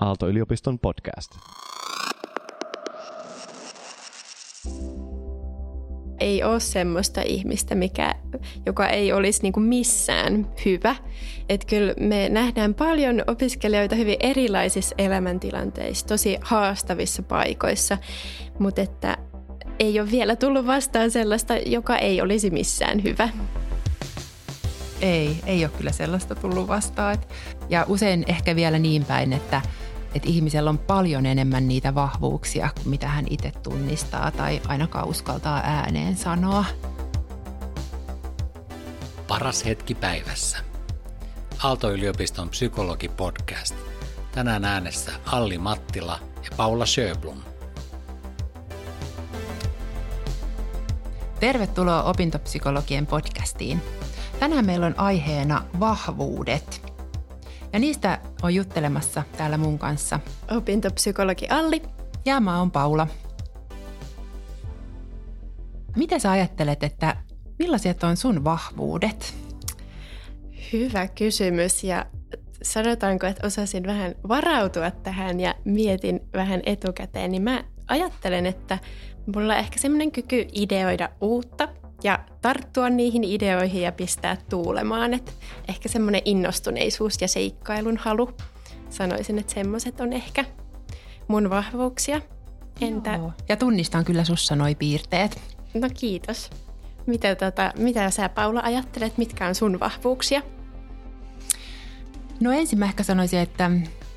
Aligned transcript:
Aalto-yliopiston 0.00 0.78
podcast. 0.78 1.30
Ei 6.20 6.42
ole 6.42 6.60
semmoista 6.60 7.22
ihmistä, 7.22 7.74
mikä, 7.74 8.14
joka 8.66 8.88
ei 8.88 9.12
olisi 9.12 9.42
niin 9.42 9.52
kuin 9.52 9.66
missään 9.66 10.52
hyvä. 10.64 10.96
Et 11.48 11.64
kyllä 11.64 11.94
me 12.00 12.28
nähdään 12.28 12.74
paljon 12.74 13.22
opiskelijoita 13.26 13.94
hyvin 13.94 14.16
erilaisissa 14.20 14.94
elämäntilanteissa, 14.98 16.06
tosi 16.06 16.38
haastavissa 16.40 17.22
paikoissa, 17.22 17.98
mutta 18.58 18.82
että 18.82 19.18
ei 19.78 20.00
ole 20.00 20.10
vielä 20.10 20.36
tullut 20.36 20.66
vastaan 20.66 21.10
sellaista, 21.10 21.56
joka 21.56 21.96
ei 21.96 22.20
olisi 22.20 22.50
missään 22.50 23.02
hyvä. 23.02 23.28
Ei, 25.00 25.36
ei 25.46 25.64
ole 25.64 25.72
kyllä 25.78 25.92
sellaista 25.92 26.34
tullut 26.34 26.68
vastaan. 26.68 27.18
Ja 27.68 27.84
usein 27.88 28.24
ehkä 28.26 28.56
vielä 28.56 28.78
niin 28.78 29.04
päin, 29.04 29.32
että, 29.32 29.62
että 30.14 30.28
ihmisellä 30.28 30.70
on 30.70 30.78
paljon 30.78 31.26
enemmän 31.26 31.68
niitä 31.68 31.94
vahvuuksia 31.94 32.70
kuin 32.74 32.88
mitä 32.88 33.08
hän 33.08 33.26
itse 33.30 33.52
tunnistaa 33.62 34.30
tai 34.30 34.60
ainakaan 34.68 35.08
uskaltaa 35.08 35.60
ääneen 35.64 36.16
sanoa. 36.16 36.64
Paras 39.28 39.64
hetki 39.64 39.94
päivässä. 39.94 40.58
Aalto-yliopiston 41.62 42.48
psykologi-podcast. 42.48 43.74
Tänään 44.32 44.64
äänessä 44.64 45.12
Alli 45.26 45.58
Mattila 45.58 46.18
ja 46.44 46.50
Paula 46.56 46.86
Sjöblom. 46.86 47.38
Tervetuloa 51.40 52.02
opintopsykologien 52.02 53.06
podcastiin. 53.06 53.82
Tänään 54.40 54.66
meillä 54.66 54.86
on 54.86 54.98
aiheena 54.98 55.64
vahvuudet. 55.80 56.93
Ja 57.74 57.80
niistä 57.80 58.18
on 58.42 58.54
juttelemassa 58.54 59.22
täällä 59.36 59.58
mun 59.58 59.78
kanssa. 59.78 60.20
Opintopsykologi 60.50 61.48
Alli. 61.48 61.82
Ja 62.24 62.40
mä 62.40 62.58
oon 62.58 62.70
Paula. 62.70 63.06
Mitä 65.96 66.18
sä 66.18 66.30
ajattelet, 66.30 66.82
että 66.82 67.16
millaiset 67.58 68.04
on 68.04 68.16
sun 68.16 68.44
vahvuudet? 68.44 69.34
Hyvä 70.72 71.08
kysymys 71.08 71.84
ja 71.84 72.06
sanotaanko, 72.62 73.26
että 73.26 73.46
osasin 73.46 73.86
vähän 73.86 74.14
varautua 74.28 74.90
tähän 74.90 75.40
ja 75.40 75.54
mietin 75.64 76.20
vähän 76.34 76.60
etukäteen, 76.66 77.30
niin 77.30 77.42
mä 77.42 77.64
ajattelen, 77.88 78.46
että 78.46 78.78
mulla 79.34 79.52
on 79.52 79.58
ehkä 79.58 79.78
semmoinen 79.78 80.12
kyky 80.12 80.46
ideoida 80.52 81.08
uutta 81.20 81.68
ja 82.04 82.18
tarttua 82.42 82.90
niihin 82.90 83.24
ideoihin 83.24 83.82
ja 83.82 83.92
pistää 83.92 84.36
tuulemaan. 84.50 85.14
Et 85.14 85.34
ehkä 85.68 85.88
semmoinen 85.88 86.22
innostuneisuus 86.24 87.20
ja 87.20 87.28
seikkailun 87.28 87.96
halu. 87.96 88.30
Sanoisin, 88.90 89.38
että 89.38 89.54
semmoiset 89.54 90.00
on 90.00 90.12
ehkä 90.12 90.44
mun 91.28 91.50
vahvuuksia. 91.50 92.20
Entä? 92.80 93.14
Joo. 93.14 93.32
Ja 93.48 93.56
tunnistan 93.56 94.04
kyllä 94.04 94.24
sussa 94.24 94.56
noi 94.56 94.74
piirteet. 94.74 95.40
No 95.74 95.88
kiitos. 96.00 96.50
Mitä, 97.06 97.34
tota, 97.34 97.72
mitä 97.78 98.10
sä 98.10 98.28
Paula 98.28 98.60
ajattelet, 98.60 99.18
mitkä 99.18 99.46
on 99.46 99.54
sun 99.54 99.80
vahvuuksia? 99.80 100.42
No 102.40 102.52
ensin 102.52 102.78
mä 102.78 102.84
ehkä 102.84 103.02
sanoisin, 103.02 103.38
että, 103.38 103.70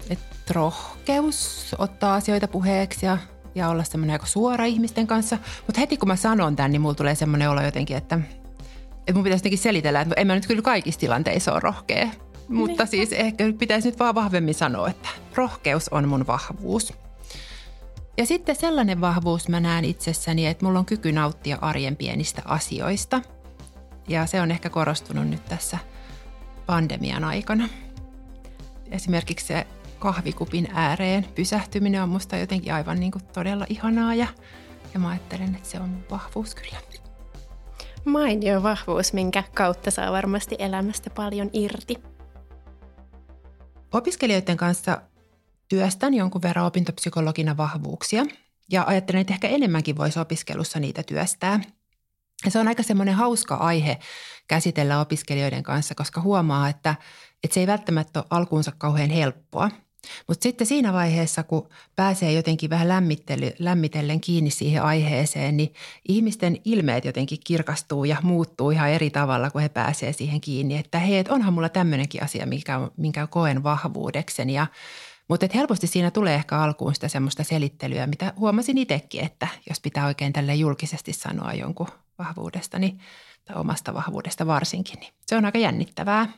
että 0.10 0.54
rohkeus 0.54 1.76
ottaa 1.78 2.16
asioita 2.16 2.48
puheeksi 2.48 3.06
ja 3.06 3.18
ja 3.58 3.70
olla 3.70 3.84
semmoinen 3.84 4.14
aika 4.14 4.26
suora 4.26 4.66
ihmisten 4.66 5.08
kanssa. 5.08 5.38
Mutta 5.66 5.80
heti 5.80 5.98
kun 5.98 6.08
mä 6.08 6.16
sanon 6.16 6.56
tämän, 6.56 6.72
niin 6.72 6.82
mulla 6.82 6.96
tulee 6.96 7.16
semmoinen 7.16 7.50
olo 7.50 7.62
jotenkin, 7.62 7.98
että, 7.98 8.20
että 9.00 9.14
mun 9.14 9.24
pitäisi 9.24 9.42
jotenkin 9.42 9.60
selitellä, 9.60 10.02
että 10.02 10.16
en 10.18 10.28
mä 10.28 10.36
nyt 10.36 10.48
kyllä 10.48 10.62
kaikissa 10.62 11.00
tilanteissa 11.00 11.52
ole 11.52 11.60
rohkea. 11.60 12.08
Mutta 12.48 12.84
niin. 12.84 12.90
siis 12.90 13.12
ehkä 13.14 13.54
pitäisi 13.60 13.90
nyt 13.90 14.00
vaan 14.00 14.16
vahvemmin 14.16 14.54
sanoa, 14.54 14.90
että 14.90 15.10
rohkeus 15.36 15.90
on 15.90 16.08
mun 16.08 16.28
vahvuus. 16.28 16.94
Ja 18.18 18.26
sitten 18.26 18.56
sellainen 18.56 19.02
vahvuus 19.02 19.50
mä 19.50 19.60
näen 19.60 19.86
itsessäni, 19.86 20.48
että 20.48 20.66
mulla 20.66 20.80
on 20.80 20.86
kyky 20.86 21.12
nauttia 21.12 21.58
arjen 21.62 21.96
pienistä 21.96 22.42
asioista. 22.46 23.22
Ja 24.08 24.26
se 24.26 24.42
on 24.42 24.52
ehkä 24.52 24.70
korostunut 24.70 25.28
nyt 25.28 25.46
tässä 25.46 25.78
pandemian 26.66 27.24
aikana. 27.24 27.70
Esimerkiksi 28.92 29.46
se 29.46 29.68
kahvikupin 30.00 30.68
ääreen 30.74 31.26
pysähtyminen 31.36 32.04
on 32.04 32.10
musta 32.10 32.38
jotenkin 32.38 32.74
aivan 32.74 33.00
niin 33.00 33.12
kuin 33.12 33.24
todella 33.26 33.66
ihanaa 33.70 34.16
ja, 34.16 34.28
ja 34.94 35.00
mä 35.00 35.10
ajattelen, 35.10 35.56
että 35.56 35.70
se 35.70 35.80
on 35.80 35.90
mun 35.90 36.04
vahvuus 36.12 36.56
kyllä. 36.56 36.78
Mainio 38.06 38.64
vahvuus, 38.64 39.14
minkä 39.14 39.44
kautta 39.54 39.92
saa 39.92 40.12
varmasti 40.12 40.56
elämästä 40.60 41.10
paljon 41.10 41.50
irti. 41.54 41.96
Opiskelijoiden 43.94 44.58
kanssa 44.58 45.02
työstän 45.68 46.14
jonkun 46.14 46.42
verran 46.42 46.66
opintopsykologina 46.66 47.58
vahvuuksia 47.58 48.26
ja 48.72 48.84
ajattelen, 48.88 49.22
että 49.22 49.34
ehkä 49.34 49.48
enemmänkin 49.48 49.98
voisi 49.98 50.20
opiskelussa 50.20 50.80
niitä 50.80 51.04
työstää. 51.04 51.60
Ja 52.46 52.52
se 52.52 52.60
on 52.60 52.68
aika 52.68 52.84
semmoinen 52.84 53.16
hauska 53.16 53.56
aihe 53.56 54.00
käsitellä 54.48 55.00
opiskelijoiden 55.00 55.64
kanssa, 55.64 55.96
koska 55.96 56.22
huomaa, 56.22 56.70
että, 56.70 56.96
että 57.44 57.54
se 57.54 57.60
ei 57.60 57.68
välttämättä 57.68 58.20
ole 58.20 58.28
alkuunsa 58.30 58.72
kauhean 58.78 59.10
helppoa– 59.10 59.72
mutta 60.28 60.44
sitten 60.44 60.68
siinä 60.68 60.94
vaiheessa, 60.94 61.44
kun 61.44 61.70
pääsee 61.96 62.34
jotenkin 62.34 62.70
vähän 62.70 62.88
lämmitellen 63.60 64.22
kiinni 64.22 64.50
siihen 64.50 64.84
aiheeseen, 64.84 65.58
niin 65.58 65.74
ihmisten 66.08 66.58
ilmeet 66.66 67.06
jotenkin 67.06 67.38
kirkastuu 67.44 68.06
ja 68.06 68.18
muuttuu 68.24 68.72
ihan 68.72 68.90
eri 68.90 69.10
tavalla, 69.10 69.52
kun 69.52 69.62
he 69.62 69.70
pääsee 69.70 70.14
siihen 70.14 70.42
kiinni. 70.42 70.78
Että 70.78 71.00
hei, 71.00 71.18
et 71.18 71.28
onhan 71.28 71.54
mulla 71.54 71.70
tämmöinenkin 71.70 72.24
asia, 72.24 72.46
minkä, 72.46 72.80
minkä 72.98 73.28
koen 73.28 73.64
vahvuudekseni. 73.64 74.54
Ja, 74.54 74.68
mutta 75.28 75.48
helposti 75.56 75.88
siinä 75.88 76.12
tulee 76.12 76.36
ehkä 76.36 76.58
alkuun 76.60 76.94
sitä 76.94 77.08
semmoista 77.08 77.44
selittelyä, 77.44 78.08
mitä 78.08 78.34
huomasin 78.38 78.78
itsekin, 78.78 79.24
että 79.24 79.48
jos 79.70 79.80
pitää 79.80 80.06
oikein 80.06 80.34
tälle 80.34 80.56
julkisesti 80.56 81.14
sanoa 81.14 81.54
jonkun 81.54 81.88
vahvuudesta, 82.20 82.80
niin, 82.80 83.00
tai 83.46 83.56
omasta 83.56 83.94
vahvuudesta 83.94 84.48
varsinkin, 84.48 85.00
niin 85.00 85.14
se 85.26 85.36
on 85.36 85.46
aika 85.46 85.58
jännittävää 85.58 86.30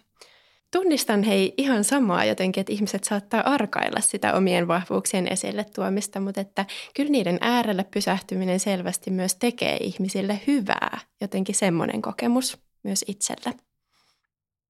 tunnistan 0.72 1.24
hei 1.24 1.54
ihan 1.58 1.84
samaa 1.84 2.26
jotenkin, 2.26 2.62
että 2.62 2.74
ihmiset 2.74 3.04
saattaa 3.04 3.42
arkailla 3.42 4.02
sitä 4.02 4.34
omien 4.34 4.68
vahvuuksien 4.68 5.28
esille 5.28 5.66
tuomista, 5.76 6.20
mutta 6.20 6.42
että 6.42 6.66
kyllä 6.96 7.12
niiden 7.12 7.38
äärelle 7.42 7.84
pysähtyminen 7.84 8.60
selvästi 8.60 9.12
myös 9.12 9.36
tekee 9.36 9.78
ihmisille 9.78 10.42
hyvää. 10.48 11.00
Jotenkin 11.22 11.56
semmoinen 11.56 12.02
kokemus 12.02 12.58
myös 12.84 13.06
itselle. 13.08 13.54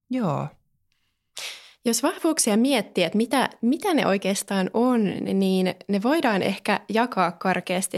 Joo. 0.09 0.47
Jos 1.85 2.03
vahvuuksia 2.03 2.57
miettii, 2.57 3.03
että 3.03 3.17
mitä, 3.17 3.49
mitä 3.61 3.93
ne 3.93 4.07
oikeastaan 4.07 4.69
on, 4.73 5.05
niin 5.39 5.75
ne 5.87 6.03
voidaan 6.03 6.41
ehkä 6.41 6.79
jakaa 6.89 7.31
karkeasti 7.31 7.97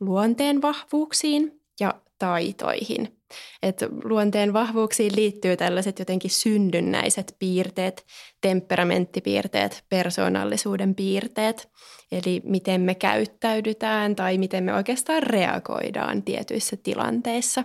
luonteen 0.00 0.62
vahvuuksiin 0.62 1.61
ja 1.80 1.94
taitoihin– 2.18 3.08
et 3.62 3.82
luonteen 4.04 4.52
vahvuuksiin 4.52 5.16
liittyy 5.16 5.56
tällaiset 5.56 5.98
jotenkin 5.98 6.30
synnynnäiset 6.30 7.36
piirteet, 7.38 8.06
temperamenttipiirteet, 8.40 9.84
persoonallisuuden 9.88 10.94
piirteet, 10.94 11.68
eli 12.12 12.42
miten 12.44 12.80
me 12.80 12.94
käyttäydytään 12.94 14.16
tai 14.16 14.38
miten 14.38 14.64
me 14.64 14.74
oikeastaan 14.74 15.22
reagoidaan 15.22 16.22
tietyissä 16.22 16.76
tilanteissa. 16.76 17.64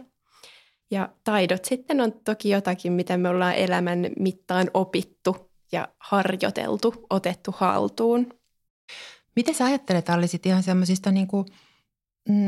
Ja 0.91 1.09
taidot 1.23 1.65
sitten 1.65 2.01
on 2.01 2.13
toki 2.25 2.49
jotakin, 2.49 2.93
mitä 2.93 3.17
me 3.17 3.29
ollaan 3.29 3.55
elämän 3.55 4.09
mittaan 4.19 4.71
opittu 4.73 5.51
ja 5.71 5.87
harjoiteltu, 5.99 7.05
otettu 7.09 7.51
haltuun. 7.57 8.33
Miten 9.35 9.55
sä 9.55 9.65
ajattelet, 9.65 10.09
Alli, 10.09 10.25
ihan 10.45 10.63
semmoisista 10.63 11.11
niin 11.11 11.27
kuin– 11.27 11.45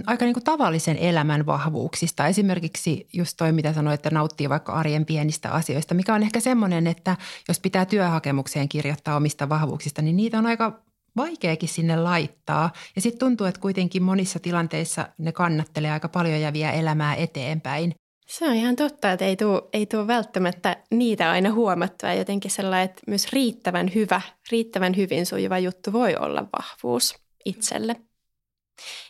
aika 0.06 0.26
niin 0.26 0.34
kuin 0.34 0.44
tavallisen 0.44 0.98
elämän 0.98 1.46
vahvuuksista. 1.46 2.28
Esimerkiksi 2.28 3.08
just 3.14 3.38
toi, 3.38 3.52
mitä 3.52 3.74
sanoit, 3.74 3.94
että 3.94 4.10
nauttii 4.10 4.50
vaikka 4.50 4.74
arjen 4.74 5.06
pienistä 5.06 5.52
asioista, 5.52 5.94
mikä 5.94 6.14
on 6.14 6.24
ehkä 6.24 6.40
semmoinen, 6.40 6.88
että 6.88 7.18
jos 7.48 7.60
pitää 7.60 7.86
työhakemukseen 7.86 8.70
kirjoittaa 8.70 9.16
omista 9.16 9.50
vahvuuksista, 9.50 10.02
niin 10.02 10.18
niitä 10.18 10.38
on 10.38 10.46
aika 10.46 10.82
vaikeakin 11.18 11.70
sinne 11.70 11.96
laittaa. 11.96 12.72
Ja 12.96 13.02
sitten 13.02 13.20
tuntuu, 13.20 13.48
että 13.48 13.62
kuitenkin 13.62 14.04
monissa 14.04 14.40
tilanteissa 14.40 15.10
ne 15.18 15.32
kannattelee 15.32 15.92
aika 15.92 16.10
paljon 16.10 16.42
ja 16.42 16.54
vie 16.54 16.80
elämää 16.80 17.16
eteenpäin. 17.16 17.96
Se 18.28 18.48
on 18.48 18.56
ihan 18.56 18.76
totta, 18.76 19.12
että 19.12 19.26
ei 19.26 19.36
tule, 19.36 19.62
ei 19.74 19.86
tule 19.86 20.08
välttämättä 20.08 20.78
niitä 20.92 21.32
aina 21.32 21.54
huomattua. 21.54 22.14
Jotenkin 22.14 22.52
sellainen, 22.52 22.90
että 22.90 23.02
myös 23.08 23.34
riittävän 23.34 23.92
hyvä, 23.96 24.22
riittävän 24.52 24.96
hyvin 24.96 25.26
sujuva 25.26 25.60
juttu 25.60 25.94
voi 25.94 26.16
olla 26.16 26.46
vahvuus 26.58 27.16
itselle. 27.46 27.96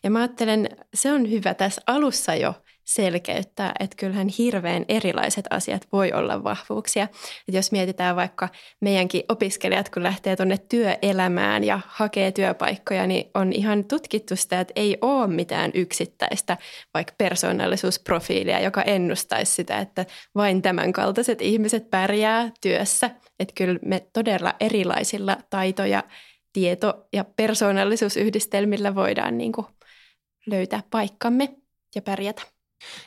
Ja 0.04 0.12
mä 0.12 0.19
ajattelen, 0.19 0.69
se 0.94 1.13
on 1.13 1.31
hyvä 1.31 1.54
tässä 1.54 1.81
alussa 1.88 2.36
jo 2.36 2.54
selkeyttää, 2.94 3.71
että 3.80 3.95
kyllähän 3.98 4.27
hirveän 4.27 4.86
erilaiset 4.88 5.45
asiat 5.50 5.88
voi 5.92 6.12
olla 6.13 6.44
vahvuuksia. 6.44 7.04
Et 7.48 7.54
jos 7.54 7.71
mietitään 7.71 8.16
vaikka 8.16 8.50
meidänkin 8.81 9.24
opiskelijat, 9.30 9.89
kun 9.89 10.04
lähtee 10.04 10.36
tuonne 10.36 10.57
työelämään 10.57 11.63
ja 11.63 11.80
hakee 11.88 12.31
työpaikkoja, 12.31 13.07
niin 13.07 13.31
on 13.33 13.54
ihan 13.54 13.86
tutkittu 13.86 14.36
sitä, 14.36 14.60
että 14.60 14.74
ei 14.75 14.98
ole 15.01 15.27
mitään 15.27 15.71
yksittäistä 15.74 16.57
vaikka 16.94 17.13
persoonallisuusprofiilia, 17.18 18.60
joka 18.60 18.81
ennustaisi 18.81 19.51
sitä, 19.51 19.80
että 19.80 20.06
vain 20.36 20.62
tämän 20.62 20.94
kaltaiset 20.94 21.42
ihmiset 21.42 21.89
pärjää 21.89 22.51
työssä. 22.62 23.10
Että 23.39 23.54
kyllä 23.57 23.80
me 23.86 24.07
todella 24.13 24.54
erilaisilla 24.60 25.38
taitoja 25.50 26.04
tieto- 26.53 27.07
ja 27.13 27.23
persoonallisuusyhdistelmillä 27.23 28.95
voidaan 28.95 29.37
niin 29.37 29.51
kuin 29.51 29.67
löytää 30.45 30.83
paikkamme 30.89 31.55
ja 31.95 32.01
pärjätä. 32.01 32.41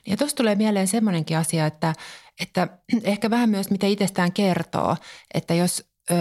Ja 0.06 0.16
tuossa 0.16 0.36
tulee 0.36 0.54
mieleen 0.54 0.88
semmoinenkin 0.88 1.38
asia, 1.38 1.66
että, 1.66 1.94
että 2.40 2.68
ehkä 3.04 3.30
vähän 3.30 3.50
myös 3.50 3.70
mitä 3.70 3.86
itsestään 3.86 4.32
kertoo, 4.32 4.96
että 5.34 5.54
jos 5.54 5.84
ö, 6.10 6.14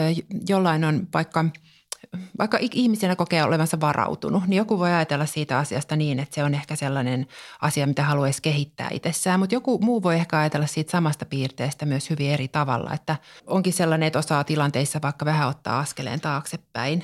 jollain 0.49 0.83
on 0.83 1.07
vaikka– 1.13 1.45
vaikka 2.39 2.57
ihmisenä 2.61 3.15
kokee 3.15 3.43
olevansa 3.43 3.79
varautunut, 3.79 4.47
niin 4.47 4.57
joku 4.57 4.79
voi 4.79 4.91
ajatella 4.91 5.25
siitä 5.25 5.57
asiasta 5.57 5.95
niin, 5.95 6.19
että 6.19 6.35
se 6.35 6.43
on 6.43 6.53
ehkä 6.53 6.75
sellainen 6.75 7.27
asia, 7.61 7.87
mitä 7.87 8.03
haluaisi 8.03 8.41
kehittää 8.41 8.89
itsessään, 8.91 9.39
mutta 9.39 9.55
joku 9.55 9.79
muu 9.79 10.03
voi 10.03 10.15
ehkä 10.15 10.39
ajatella 10.39 10.67
siitä 10.67 10.91
samasta 10.91 11.25
piirteestä 11.25 11.85
myös 11.85 12.09
hyvin 12.09 12.31
eri 12.31 12.47
tavalla, 12.47 12.93
että 12.93 13.15
onkin 13.47 13.73
sellainen, 13.73 14.07
että 14.07 14.19
osaa 14.19 14.43
tilanteissa 14.43 14.99
vaikka 15.01 15.25
vähän 15.25 15.47
ottaa 15.47 15.79
askeleen 15.79 16.21
taaksepäin 16.21 17.03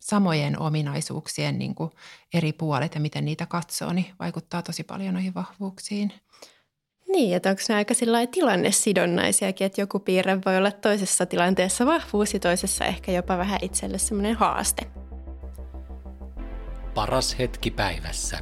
samojen 0.00 0.58
ominaisuuksien 0.58 1.58
niin 1.58 1.74
kuin 1.74 1.90
eri 2.34 2.52
puolet 2.52 2.94
ja 2.94 3.00
miten 3.00 3.24
niitä 3.24 3.46
katsoo, 3.46 3.92
niin 3.92 4.14
vaikuttaa 4.18 4.62
tosi 4.62 4.84
paljon 4.84 5.14
noihin 5.14 5.34
vahvuuksiin. 5.34 6.12
Niin, 7.12 7.36
että 7.36 7.50
onko 7.50 7.62
ne 7.68 7.74
aika 7.74 7.94
tilannesidonnaisiakin, 8.30 9.66
että 9.66 9.80
joku 9.80 9.98
piirre 9.98 10.38
voi 10.46 10.56
olla 10.56 10.70
toisessa 10.70 11.26
tilanteessa 11.26 11.86
vahvuus 11.86 12.34
ja 12.34 12.40
toisessa 12.40 12.84
ehkä 12.84 13.12
jopa 13.12 13.38
vähän 13.38 13.58
itselle 13.62 13.98
semmoinen 13.98 14.36
haaste. 14.36 14.86
Paras 16.94 17.38
hetki 17.38 17.70
päivässä. 17.70 18.38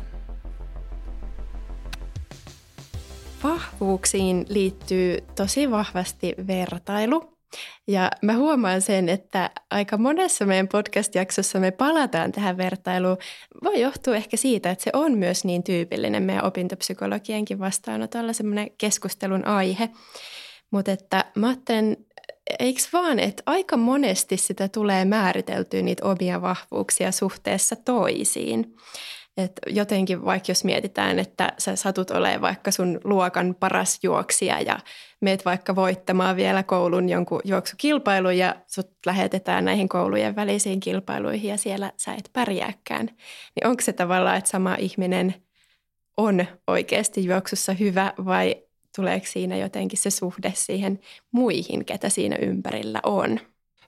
Vahvuuksiin 3.44 4.46
liittyy 4.48 5.18
tosi 5.36 5.70
vahvasti 5.70 6.34
vertailu 6.46 7.37
ja 7.86 8.10
mä 8.22 8.36
huomaan 8.36 8.80
sen, 8.80 9.08
että 9.08 9.50
aika 9.70 9.98
monessa 9.98 10.46
meidän 10.46 10.68
podcast-jaksossa 10.68 11.60
me 11.60 11.70
palataan 11.70 12.32
tähän 12.32 12.56
vertailuun. 12.56 13.16
Voi 13.64 13.80
johtua 13.80 14.16
ehkä 14.16 14.36
siitä, 14.36 14.70
että 14.70 14.84
se 14.84 14.90
on 14.92 15.18
myös 15.18 15.44
niin 15.44 15.62
tyypillinen 15.62 16.22
meidän 16.22 16.44
opintopsykologienkin 16.44 17.58
vastaanotolla 17.58 18.32
semmoinen 18.32 18.70
keskustelun 18.78 19.46
aihe. 19.46 19.88
Mutta 20.70 20.92
että 20.92 21.24
mä 21.34 21.46
ajattelen, 21.46 21.96
eikö 22.58 22.80
vaan, 22.92 23.18
että 23.18 23.42
aika 23.46 23.76
monesti 23.76 24.36
sitä 24.36 24.68
tulee 24.68 25.04
määriteltyä 25.04 25.82
niitä 25.82 26.04
omia 26.04 26.42
vahvuuksia 26.42 27.12
suhteessa 27.12 27.76
toisiin. 27.76 28.76
Et 29.38 29.52
jotenkin 29.66 30.24
vaikka 30.24 30.50
jos 30.50 30.64
mietitään, 30.64 31.18
että 31.18 31.52
sä 31.58 31.76
satut 31.76 32.10
olemaan 32.10 32.40
vaikka 32.40 32.70
sun 32.70 33.00
luokan 33.04 33.54
paras 33.60 33.98
juoksija 34.02 34.60
ja 34.60 34.78
meet 35.20 35.44
vaikka 35.44 35.76
voittamaan 35.76 36.36
vielä 36.36 36.62
koulun 36.62 37.08
jonkun 37.08 37.40
juoksukilpailun 37.44 38.38
ja 38.38 38.56
sut 38.66 38.90
lähetetään 39.06 39.64
näihin 39.64 39.88
koulujen 39.88 40.36
välisiin 40.36 40.80
kilpailuihin 40.80 41.50
ja 41.50 41.56
siellä 41.56 41.92
sä 41.96 42.14
et 42.14 42.30
pärjääkään. 42.32 43.06
Niin 43.54 43.66
onko 43.66 43.82
se 43.82 43.92
tavallaan, 43.92 44.36
että 44.36 44.50
sama 44.50 44.76
ihminen 44.78 45.34
on 46.16 46.46
oikeasti 46.66 47.24
juoksussa 47.24 47.72
hyvä 47.72 48.12
vai 48.24 48.56
tuleeko 48.96 49.26
siinä 49.26 49.56
jotenkin 49.56 49.98
se 49.98 50.10
suhde 50.10 50.52
siihen 50.54 51.00
muihin, 51.32 51.84
ketä 51.84 52.08
siinä 52.08 52.36
ympärillä 52.36 53.00
on? 53.02 53.40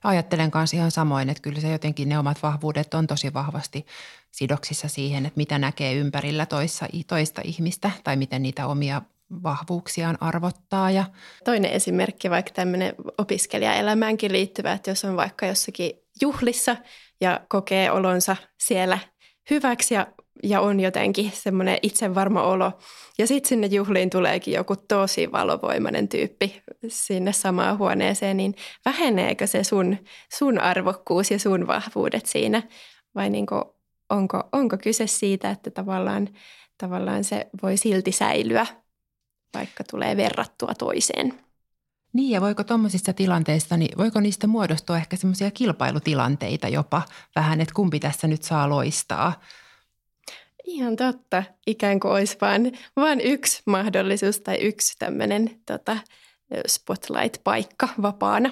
Ajattelen 0.03 0.51
kanssa 0.51 0.77
ihan 0.77 0.91
samoin, 0.91 1.29
että 1.29 1.41
kyllä 1.41 1.61
se 1.61 1.71
jotenkin 1.71 2.09
ne 2.09 2.19
omat 2.19 2.43
vahvuudet 2.43 2.93
on 2.93 3.07
tosi 3.07 3.33
vahvasti 3.33 3.85
sidoksissa 4.31 4.87
siihen, 4.87 5.25
että 5.25 5.37
mitä 5.37 5.59
näkee 5.59 5.93
ympärillä 5.93 6.45
toissa, 6.45 6.87
toista 7.07 7.41
ihmistä 7.45 7.91
tai 8.03 8.15
miten 8.15 8.41
niitä 8.41 8.67
omia 8.67 9.01
vahvuuksiaan 9.43 10.17
arvottaa. 10.21 10.91
Ja... 10.91 11.05
Toinen 11.45 11.71
esimerkki 11.71 12.29
vaikka 12.29 12.51
tämmöinen 12.53 12.95
opiskelijaelämäänkin 13.17 14.31
liittyvä, 14.31 14.73
että 14.73 14.91
jos 14.91 15.05
on 15.05 15.15
vaikka 15.15 15.45
jossakin 15.45 15.91
juhlissa 16.21 16.75
ja 17.21 17.41
kokee 17.49 17.91
olonsa 17.91 18.35
siellä 18.59 18.99
hyväksi 19.49 19.93
ja, 19.93 20.07
ja 20.43 20.61
on 20.61 20.79
jotenkin 20.79 21.31
semmoinen 21.33 21.77
itsevarma 21.81 22.43
olo. 22.43 22.71
Ja 23.17 23.27
sitten 23.27 23.49
sinne 23.49 23.67
juhliin 23.67 24.09
tuleekin 24.09 24.53
joku 24.53 24.75
tosi 24.75 25.31
valovoimainen 25.31 26.07
tyyppi 26.07 26.61
sinne 26.87 27.33
samaan 27.33 27.77
huoneeseen, 27.77 28.37
niin 28.37 28.55
väheneekö 28.85 29.47
se 29.47 29.63
sun, 29.63 29.97
sun 30.33 30.59
arvokkuus 30.59 31.31
ja 31.31 31.39
sun 31.39 31.67
vahvuudet 31.67 32.25
siinä? 32.25 32.63
Vai 33.15 33.29
niin 33.29 33.45
onko, 34.11 34.49
onko 34.51 34.77
kyse 34.77 35.07
siitä, 35.07 35.49
että 35.49 35.71
tavallaan, 35.71 36.27
tavallaan 36.77 37.23
se 37.23 37.49
voi 37.63 37.77
silti 37.77 38.11
säilyä 38.11 38.65
vaikka 39.53 39.83
tulee 39.91 40.17
verrattua 40.17 40.73
toiseen. 40.77 41.33
Niin 42.13 42.31
ja 42.31 42.41
voiko 42.41 42.63
tuommoisissa 42.63 43.13
tilanteissa, 43.13 43.77
niin 43.77 43.97
voiko 43.97 44.19
niistä 44.19 44.47
muodostua 44.47 44.97
ehkä 44.97 45.15
semmoisia 45.15 45.51
kilpailutilanteita 45.51 46.67
jopa 46.67 47.01
vähän, 47.35 47.61
että 47.61 47.73
kumpi 47.73 47.99
tässä 47.99 48.27
nyt 48.27 48.43
saa 48.43 48.69
loistaa? 48.69 49.41
Ihan 50.63 50.95
totta. 50.95 51.43
Ikään 51.67 51.99
kuin 51.99 52.11
olisi 52.11 52.37
vain, 52.41 52.77
vain 52.95 53.21
yksi 53.21 53.61
mahdollisuus 53.65 54.39
tai 54.39 54.57
yksi 54.57 54.95
tämmöinen 54.99 55.61
tota, 55.65 55.97
spotlight-paikka 56.67 57.89
vapaana. 58.01 58.49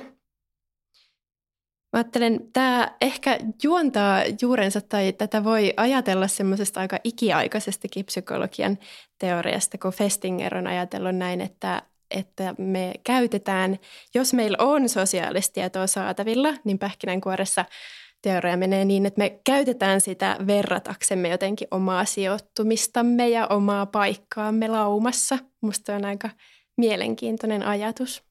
Mä 1.93 1.97
ajattelen, 1.97 2.39
tämä 2.53 2.95
ehkä 3.01 3.39
juontaa 3.63 4.23
juurensa 4.41 4.81
tai 4.81 5.13
tätä 5.13 5.43
voi 5.43 5.73
ajatella 5.77 6.27
semmoisesta 6.27 6.79
aika 6.79 6.99
ikiaikaisestakin 7.03 8.05
psykologian 8.05 8.77
teoriasta, 9.19 9.77
kun 9.77 9.91
Festinger 9.91 10.57
on 10.57 10.67
ajatellut 10.67 11.15
näin, 11.15 11.41
että, 11.41 11.81
että 12.11 12.55
me 12.57 12.93
käytetään, 13.03 13.79
jos 14.15 14.33
meillä 14.33 14.57
on 14.59 14.89
sosiaalista 14.89 15.53
tietoa 15.53 15.87
saatavilla, 15.87 16.53
niin 16.63 16.79
pähkinänkuoressa 16.79 17.65
teoria 18.21 18.57
menee 18.57 18.85
niin, 18.85 19.05
että 19.05 19.19
me 19.19 19.39
käytetään 19.45 20.01
sitä 20.01 20.37
verrataksemme 20.47 21.29
jotenkin 21.29 21.67
omaa 21.71 22.05
sijoittumistamme 22.05 23.29
ja 23.29 23.47
omaa 23.47 23.85
paikkaamme 23.85 24.67
laumassa. 24.67 25.37
Musta 25.61 25.95
on 25.95 26.05
aika 26.05 26.29
mielenkiintoinen 26.77 27.63
ajatus. 27.63 28.28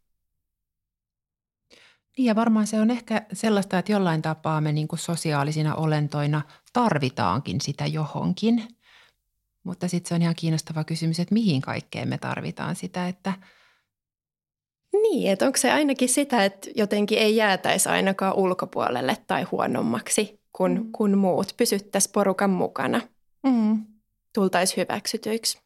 Niin 2.19 2.26
ja 2.26 2.37
varmaan 2.37 2.67
se 2.67 2.81
on 2.81 2.91
ehkä 2.91 3.26
sellaista, 3.32 3.79
että 3.79 3.93
jollain 3.93 4.23
tapaa 4.23 4.61
me 4.61 4.73
niin 4.73 4.88
kuin 4.88 4.99
sosiaalisina 4.99 5.75
olentoina 5.75 6.43
tarvitaankin 6.73 7.61
sitä 7.61 7.87
johonkin. 7.87 8.69
Mutta 9.65 9.88
sitten 9.88 10.09
se 10.09 10.15
on 10.15 10.23
ihan 10.23 10.35
kiinnostava 10.35 10.85
kysymys, 10.85 11.20
että 11.20 11.35
mihin 11.35 11.62
kaikkeen 11.62 12.09
me 12.09 12.19
tarvitaan 12.19 12.76
sitä, 12.76 13.09
että 13.09 13.32
niin, 14.93 15.32
että 15.32 15.47
onko 15.47 15.56
se 15.56 15.73
ainakin 15.73 16.09
sitä, 16.09 16.44
että 16.44 16.70
jotenkin 16.76 17.19
ei 17.19 17.37
jäätäisi 17.37 17.88
ainakaan 17.88 18.35
ulkopuolelle 18.35 19.17
tai 19.26 19.43
huonommaksi 19.43 20.41
kuin, 20.53 20.73
mm. 20.73 20.93
kuin 20.93 21.19
muut, 21.19 21.55
pysyttäisiin 21.56 22.12
porukan 22.12 22.50
mukana, 22.50 23.01
mm. 23.43 23.84
tultaisiin 24.34 24.77
hyväksytyiksi. 24.77 25.58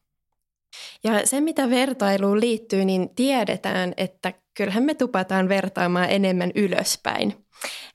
Ja 1.04 1.26
se, 1.26 1.40
mitä 1.40 1.70
vertailuun 1.70 2.40
liittyy, 2.40 2.84
niin 2.84 3.14
tiedetään, 3.14 3.94
että 3.96 4.32
kyllähän 4.54 4.82
me 4.82 4.94
tupataan 4.94 5.48
vertaamaan 5.48 6.10
enemmän 6.10 6.50
ylöspäin. 6.54 7.34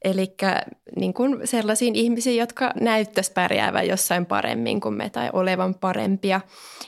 Eli 0.04 0.36
niin 0.96 1.14
kuin 1.14 1.48
sellaisiin 1.48 1.96
ihmisiin, 1.96 2.38
jotka 2.38 2.72
näyttäisi 2.82 3.32
pärjäävän 3.32 3.88
jossain 3.88 4.26
paremmin 4.26 4.82
kuin 4.82 4.96
me 4.96 5.10
tai 5.10 5.30
olevan 5.34 5.76
parempia. 5.76 6.42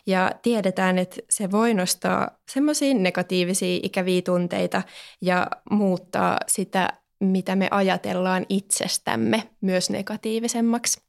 Ja 0.05 0.31
tiedetään, 0.41 0.97
että 0.97 1.21
se 1.29 1.51
voi 1.51 1.73
nostaa 1.73 2.31
semmoisia 2.51 2.93
negatiivisia 2.93 3.79
ikäviä 3.83 4.21
tunteita 4.21 4.81
ja 5.21 5.47
muuttaa 5.71 6.37
sitä, 6.47 6.89
mitä 7.19 7.55
me 7.55 7.67
ajatellaan 7.71 8.45
itsestämme 8.49 9.43
myös 9.61 9.89
negatiivisemmaksi. 9.89 11.01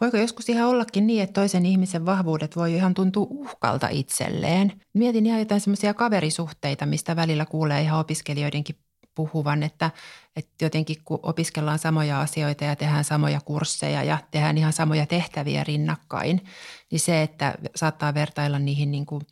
Voiko 0.00 0.16
joskus 0.16 0.48
ihan 0.48 0.68
ollakin 0.68 1.06
niin, 1.06 1.22
että 1.22 1.40
toisen 1.40 1.66
ihmisen 1.66 2.06
vahvuudet 2.06 2.56
voi 2.56 2.74
ihan 2.74 2.94
tuntua 2.94 3.26
uhkalta 3.30 3.88
itselleen? 3.88 4.80
Mietin 4.94 5.26
ihan 5.26 5.38
jotain 5.38 5.60
semmoisia 5.60 5.94
kaverisuhteita, 5.94 6.86
mistä 6.86 7.16
välillä 7.16 7.46
kuulee 7.46 7.82
ihan 7.82 8.00
opiskelijoidenkin 8.00 8.76
puhuvan, 9.14 9.62
että, 9.62 9.90
että 10.36 10.64
jotenkin 10.64 10.96
kun 11.04 11.20
opiskellaan 11.22 11.78
samoja 11.78 12.20
asioita 12.20 12.64
ja 12.64 12.76
tehdään 12.76 13.04
samoja 13.04 13.40
kursseja 13.40 14.02
ja 14.02 14.18
tehdään 14.30 14.58
ihan 14.58 14.72
samoja 14.72 15.06
tehtäviä 15.06 15.64
rinnakkain, 15.64 16.44
niin 16.90 17.00
se, 17.00 17.22
että 17.22 17.54
saattaa 17.76 18.14
vertailla 18.14 18.58
niihin 18.58 18.90
niin 18.90 19.06
kuin 19.06 19.22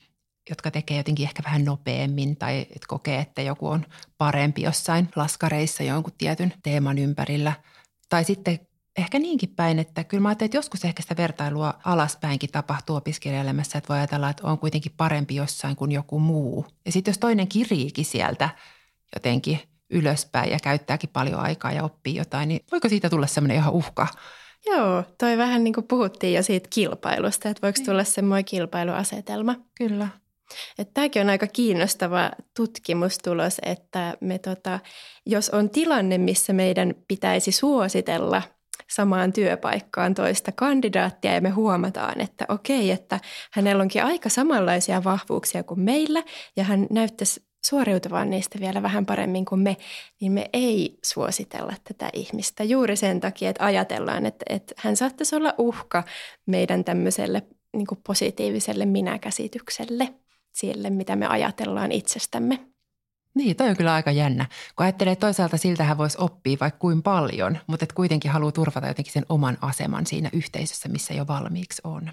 jotka 0.50 0.71
tekee 0.71 0.97
jotenkin 0.97 1.25
ehkä 1.25 1.42
vähän 1.45 1.64
nopeammin 1.64 2.37
tai 2.37 2.61
että 2.61 2.87
kokee, 2.88 3.21
että 3.21 3.42
joku 3.42 3.69
on 3.69 3.87
parempi 4.19 4.62
jossain 4.62 5.09
laskareissa 5.16 5.83
jonkun 5.83 6.12
tietyn 6.19 6.52
teeman 6.62 6.99
ympärillä. 6.99 7.52
Tai 8.09 8.25
sitten 8.25 8.61
ehkä 8.99 9.18
niinkin 9.18 9.49
päin, 9.49 9.78
että 9.78 10.04
kyllä 10.04 10.20
mä 10.20 10.28
ajattelin, 10.28 10.49
että 10.49 10.56
joskus 10.56 10.84
ehkä 10.84 11.02
sitä 11.02 11.16
vertailua 11.16 11.75
alaspäinkin 11.84 12.50
tapahtuu 12.52 12.96
opiskelijaelämässä, 12.96 13.78
että 13.78 13.88
voi 13.88 13.96
ajatella, 13.96 14.30
että 14.30 14.46
on 14.46 14.58
kuitenkin 14.58 14.92
parempi 14.96 15.34
jossain 15.34 15.76
kuin 15.76 15.92
joku 15.92 16.18
muu. 16.18 16.66
Ja 16.87 16.92
sitten 16.92 17.12
jos 17.12 17.18
toinen 17.18 17.49
kiriikin 17.49 18.04
sieltä 18.04 18.49
jotenkin 19.14 19.61
ylöspäin 19.90 20.50
ja 20.50 20.58
käyttääkin 20.62 21.11
paljon 21.12 21.40
aikaa 21.40 21.72
ja 21.72 21.84
oppii 21.84 22.14
jotain, 22.14 22.49
niin 22.49 22.61
voiko 22.72 22.88
siitä 22.88 23.11
tulla 23.11 23.26
semmoinen 23.26 23.56
ihan 23.56 23.72
uhka? 23.72 24.06
Joo, 24.66 25.04
toi 25.18 25.38
vähän 25.38 25.64
niin 25.64 25.75
kuin 25.75 25.87
puhuttiin 25.88 26.34
jo 26.34 26.42
siitä 26.42 26.68
kilpailusta, 26.75 27.49
että 27.49 27.62
voiko 27.62 27.78
niin. 27.78 27.87
tulla 27.87 28.04
semmoinen 28.04 28.44
kilpailuasetelma. 28.44 29.54
Kyllä. 29.78 30.08
Tämäkin 30.94 31.22
on 31.22 31.30
aika 31.30 31.46
kiinnostava 31.46 32.30
tutkimustulos, 32.56 33.56
että 33.62 34.16
me 34.20 34.38
tota, 34.38 34.80
jos 35.26 35.50
on 35.50 35.70
tilanne, 35.70 36.18
missä 36.18 36.52
meidän 36.52 36.94
pitäisi 37.08 37.52
suositella 37.52 38.42
samaan 38.94 39.32
työpaikkaan 39.32 40.14
toista 40.14 40.52
kandidaattia 40.52 41.34
ja 41.34 41.40
me 41.40 41.50
huomataan, 41.50 42.20
että 42.20 42.44
okei, 42.49 42.90
että 42.90 43.20
hänellä 43.52 43.82
onkin 43.82 44.04
aika 44.04 44.28
samanlaisia 44.28 45.04
vahvuuksia 45.04 45.62
kuin 45.62 45.80
meillä 45.80 46.22
ja 46.56 46.64
hän 46.64 46.87
näyttäisi 46.90 47.42
suoriutuvan 47.66 48.30
niistä 48.30 48.61
vielä 48.61 48.82
vähän 48.82 49.06
paremmin 49.06 49.44
kuin 49.44 49.61
me, 49.61 49.76
niin 50.20 50.32
me 50.32 50.50
ei 50.52 50.99
suositella 51.04 51.75
tätä 51.84 52.11
ihmistä 52.12 52.64
juuri 52.64 52.96
sen 52.96 53.20
takia, 53.20 53.50
että 53.50 53.64
ajatellaan, 53.64 54.26
että, 54.26 54.44
että 54.49 54.75
hän 54.76 54.96
saattaisi 54.96 55.37
olla 55.37 55.54
uhka 55.58 56.04
meidän 56.46 56.84
tämmöiselle 56.84 57.42
niin 57.76 57.87
positiiviselle 58.06 58.87
minäkäsitykselle, 58.87 60.14
sille 60.52 60.90
mitä 60.90 61.16
me 61.16 61.26
ajatellaan 61.26 61.92
itsestämme. 61.92 62.72
Niin, 63.35 63.57
toi 63.57 63.69
on 63.69 63.77
kyllä 63.77 63.95
aika 63.95 64.11
jännä. 64.11 64.47
Kun 64.77 64.85
ajattelee 64.85 65.17
toisaalta 65.17 65.57
siltä 65.57 65.85
hän 65.85 65.99
voisi 65.99 66.19
oppia 66.21 66.57
vaikka 66.61 66.79
kuin 66.79 67.03
paljon, 67.03 67.59
mutta 67.67 67.85
et 67.85 67.93
kuitenkin 67.93 68.31
haluaa 68.31 68.53
turvata 68.53 68.87
jotenkin 68.87 69.12
sen 69.12 69.27
oman 69.29 69.59
aseman 69.61 70.07
siinä 70.07 70.31
yhteisössä, 70.33 70.89
missä 70.89 71.15
jo 71.15 71.27
valmiiksi 71.27 71.83
on. 71.85 72.11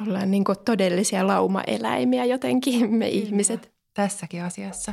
Ollaan 0.00 0.30
niin 0.30 0.44
todellisia 0.64 1.26
laumaeläimiä 1.26 2.24
jotenkin 2.24 2.80
me 2.80 2.88
kyllä. 2.88 3.06
ihmiset. 3.06 3.72
Tässäkin 3.94 4.44
asiassa. 4.44 4.92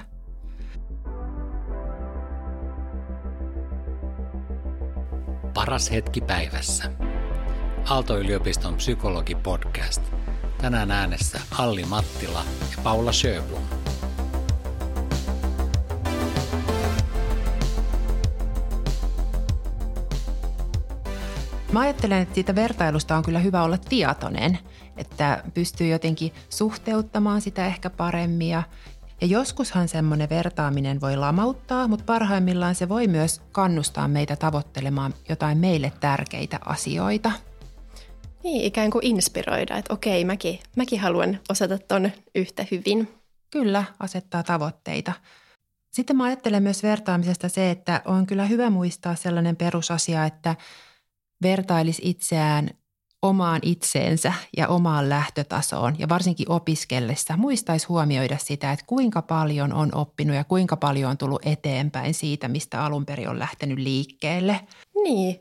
Paras 5.54 5.92
hetki 5.92 6.22
päivässä. 6.22 6.92
Aalto-yliopiston 7.86 8.76
psykologi 8.76 9.36
podcast. 9.36 10.02
Tänään 10.62 10.92
äänessä 10.92 11.40
Alli 11.58 11.86
Mattila 11.86 12.44
ja 12.72 12.84
Paula 12.84 13.12
Sjöblom. 13.12 13.97
Mä 21.78 21.82
ajattelen, 21.82 22.22
että 22.22 22.36
siitä 22.36 22.56
vertailusta 22.56 23.16
on 23.16 23.24
kyllä 23.24 23.40
hyvä 23.40 23.64
olla 23.64 23.78
tietoinen, 23.78 24.60
että 24.98 25.44
pystyy 25.54 25.88
jotenkin 25.88 26.34
suhteuttamaan 26.50 27.42
sitä 27.42 27.66
ehkä 27.66 27.90
paremmin 27.90 28.50
ja 28.50 28.64
ja 29.22 29.28
joskushan 29.28 29.88
semmoinen 29.88 30.30
vertaaminen 30.30 31.02
voi 31.02 31.18
lamauttaa, 31.18 31.88
mutta 31.88 32.06
parhaimmillaan 32.06 32.76
se 32.76 32.90
voi 32.90 33.08
myös 33.08 33.42
kannustaa 33.52 34.08
meitä 34.08 34.36
tavoittelemaan 34.36 35.14
jotain 35.30 35.58
meille 35.58 35.92
tärkeitä 36.00 36.60
asioita. 36.66 37.32
Niin, 38.44 38.66
ikään 38.66 38.90
kuin 38.92 39.06
inspiroida, 39.06 39.78
että 39.78 39.94
okei, 39.94 40.26
mäkin, 40.26 40.60
mäkin 40.76 41.00
haluan 41.00 41.40
osata 41.50 41.78
ton 41.78 42.12
yhtä 42.36 42.66
hyvin. 42.72 43.08
Kyllä, 43.52 43.84
asettaa 44.00 44.44
tavoitteita. 44.44 45.14
Sitten 45.92 46.16
mä 46.16 46.24
ajattelen 46.24 46.64
myös 46.64 46.84
vertaamisesta 46.84 47.50
se, 47.50 47.72
että 47.72 48.02
on 48.06 48.26
kyllä 48.26 48.46
hyvä 48.46 48.70
muistaa 48.70 49.16
sellainen 49.16 49.56
perusasia, 49.56 50.26
että– 50.26 50.56
vertailisi 51.42 52.02
itseään 52.06 52.70
omaan 53.22 53.62
itseensä 53.64 54.34
ja 54.58 54.68
omaan 54.68 55.10
lähtötasoon 55.10 55.96
ja 56.00 56.10
varsinkin 56.10 56.52
opiskellessa 56.52 57.38
muistaisi 57.38 57.88
huomioida 57.88 58.38
sitä, 58.38 58.72
että 58.72 58.86
kuinka 58.88 59.22
paljon 59.22 59.74
on 59.74 59.96
oppinut 59.96 60.36
ja 60.36 60.44
kuinka 60.44 60.78
paljon 60.78 61.12
on 61.12 61.18
tullut 61.18 61.46
eteenpäin 61.46 62.14
siitä, 62.14 62.48
mistä 62.48 62.86
alun 62.86 63.06
perin 63.06 63.30
on 63.30 63.40
lähtenyt 63.40 63.80
liikkeelle. 63.80 64.60
Niin, 65.04 65.40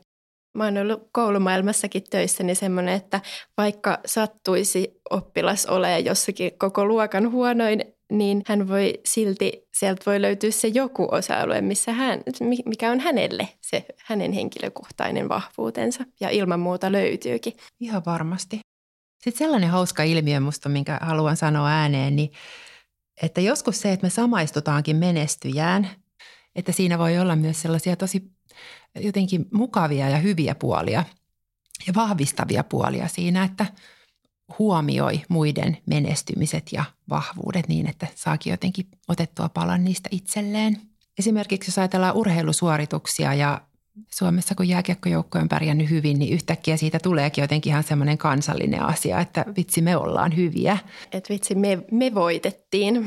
Mä 0.57 0.63
oon 0.63 0.77
ollut 0.77 1.09
koulumaailmassakin 1.11 2.03
töissä, 2.09 2.43
niin 2.43 2.55
semmoinen, 2.55 2.95
että 2.95 3.21
vaikka 3.57 3.99
sattuisi 4.05 5.01
oppilas 5.09 5.65
olemaan 5.65 6.05
jossakin 6.05 6.51
koko 6.57 6.85
luokan 6.85 7.31
huonoin, 7.31 7.96
niin 8.11 8.41
hän 8.47 8.67
voi 8.67 8.93
silti, 9.05 9.67
sieltä 9.73 10.03
voi 10.05 10.21
löytyä 10.21 10.51
se 10.51 10.67
joku 10.67 11.07
osa-alue, 11.11 11.61
missä 11.61 11.93
hän, 11.93 12.21
mikä 12.65 12.91
on 12.91 12.99
hänelle 12.99 13.49
se 13.61 13.85
hänen 14.05 14.31
henkilökohtainen 14.31 15.29
vahvuutensa. 15.29 16.03
Ja 16.19 16.29
ilman 16.29 16.59
muuta 16.59 16.91
löytyykin. 16.91 17.53
Ihan 17.79 18.05
varmasti. 18.05 18.59
Sitten 19.23 19.37
sellainen 19.37 19.69
hauska 19.69 20.03
ilmiö 20.03 20.39
musta, 20.39 20.69
minkä 20.69 20.99
haluan 21.01 21.37
sanoa 21.37 21.69
ääneen, 21.69 22.15
niin 22.15 22.31
että 23.21 23.41
joskus 23.41 23.81
se, 23.81 23.91
että 23.91 24.05
me 24.05 24.09
samaistutaankin 24.09 24.95
menestyjään, 24.95 25.89
että 26.55 26.71
siinä 26.71 26.97
voi 26.97 27.19
olla 27.19 27.35
myös 27.35 27.61
sellaisia 27.61 27.95
tosi 27.95 28.31
jotenkin 28.95 29.45
mukavia 29.53 30.09
ja 30.09 30.17
hyviä 30.17 30.55
puolia 30.55 31.03
ja 31.87 31.93
vahvistavia 31.95 32.63
puolia 32.63 33.07
siinä, 33.07 33.43
että 33.43 33.65
huomioi 34.59 35.21
muiden 35.29 35.77
menestymiset 35.85 36.71
ja 36.71 36.83
vahvuudet 37.09 37.67
niin, 37.67 37.89
että 37.89 38.07
saakin 38.15 38.51
jotenkin 38.51 38.87
otettua 39.07 39.49
palan 39.49 39.83
niistä 39.83 40.09
itselleen. 40.11 40.81
Esimerkiksi 41.19 41.69
jos 41.69 41.77
ajatellaan 41.77 42.15
urheilusuorituksia 42.15 43.33
ja 43.33 43.61
Suomessa 44.13 44.55
kun 44.55 44.67
jääkiekkojoukko 44.67 45.39
on 45.39 45.49
pärjännyt 45.49 45.89
hyvin, 45.89 46.19
niin 46.19 46.33
yhtäkkiä 46.33 46.77
siitä 46.77 46.99
tuleekin 46.99 47.41
jotenkin 47.41 47.71
ihan 47.71 47.83
semmoinen 47.83 48.17
kansallinen 48.17 48.81
asia, 48.81 49.19
että 49.19 49.45
vitsi 49.57 49.81
me 49.81 49.97
ollaan 49.97 50.35
hyviä. 50.35 50.77
Et 51.11 51.29
vitsi 51.29 51.55
me, 51.55 51.79
me 51.91 52.13
voitettiin. 52.15 53.05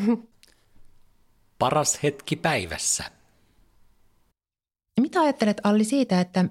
Paras 1.58 2.02
hetki 2.02 2.36
päivässä. 2.36 3.04
Mitä 5.00 5.20
ajattelet 5.20 5.60
Alli 5.64 5.84
siitä, 5.84 6.20
että 6.20 6.44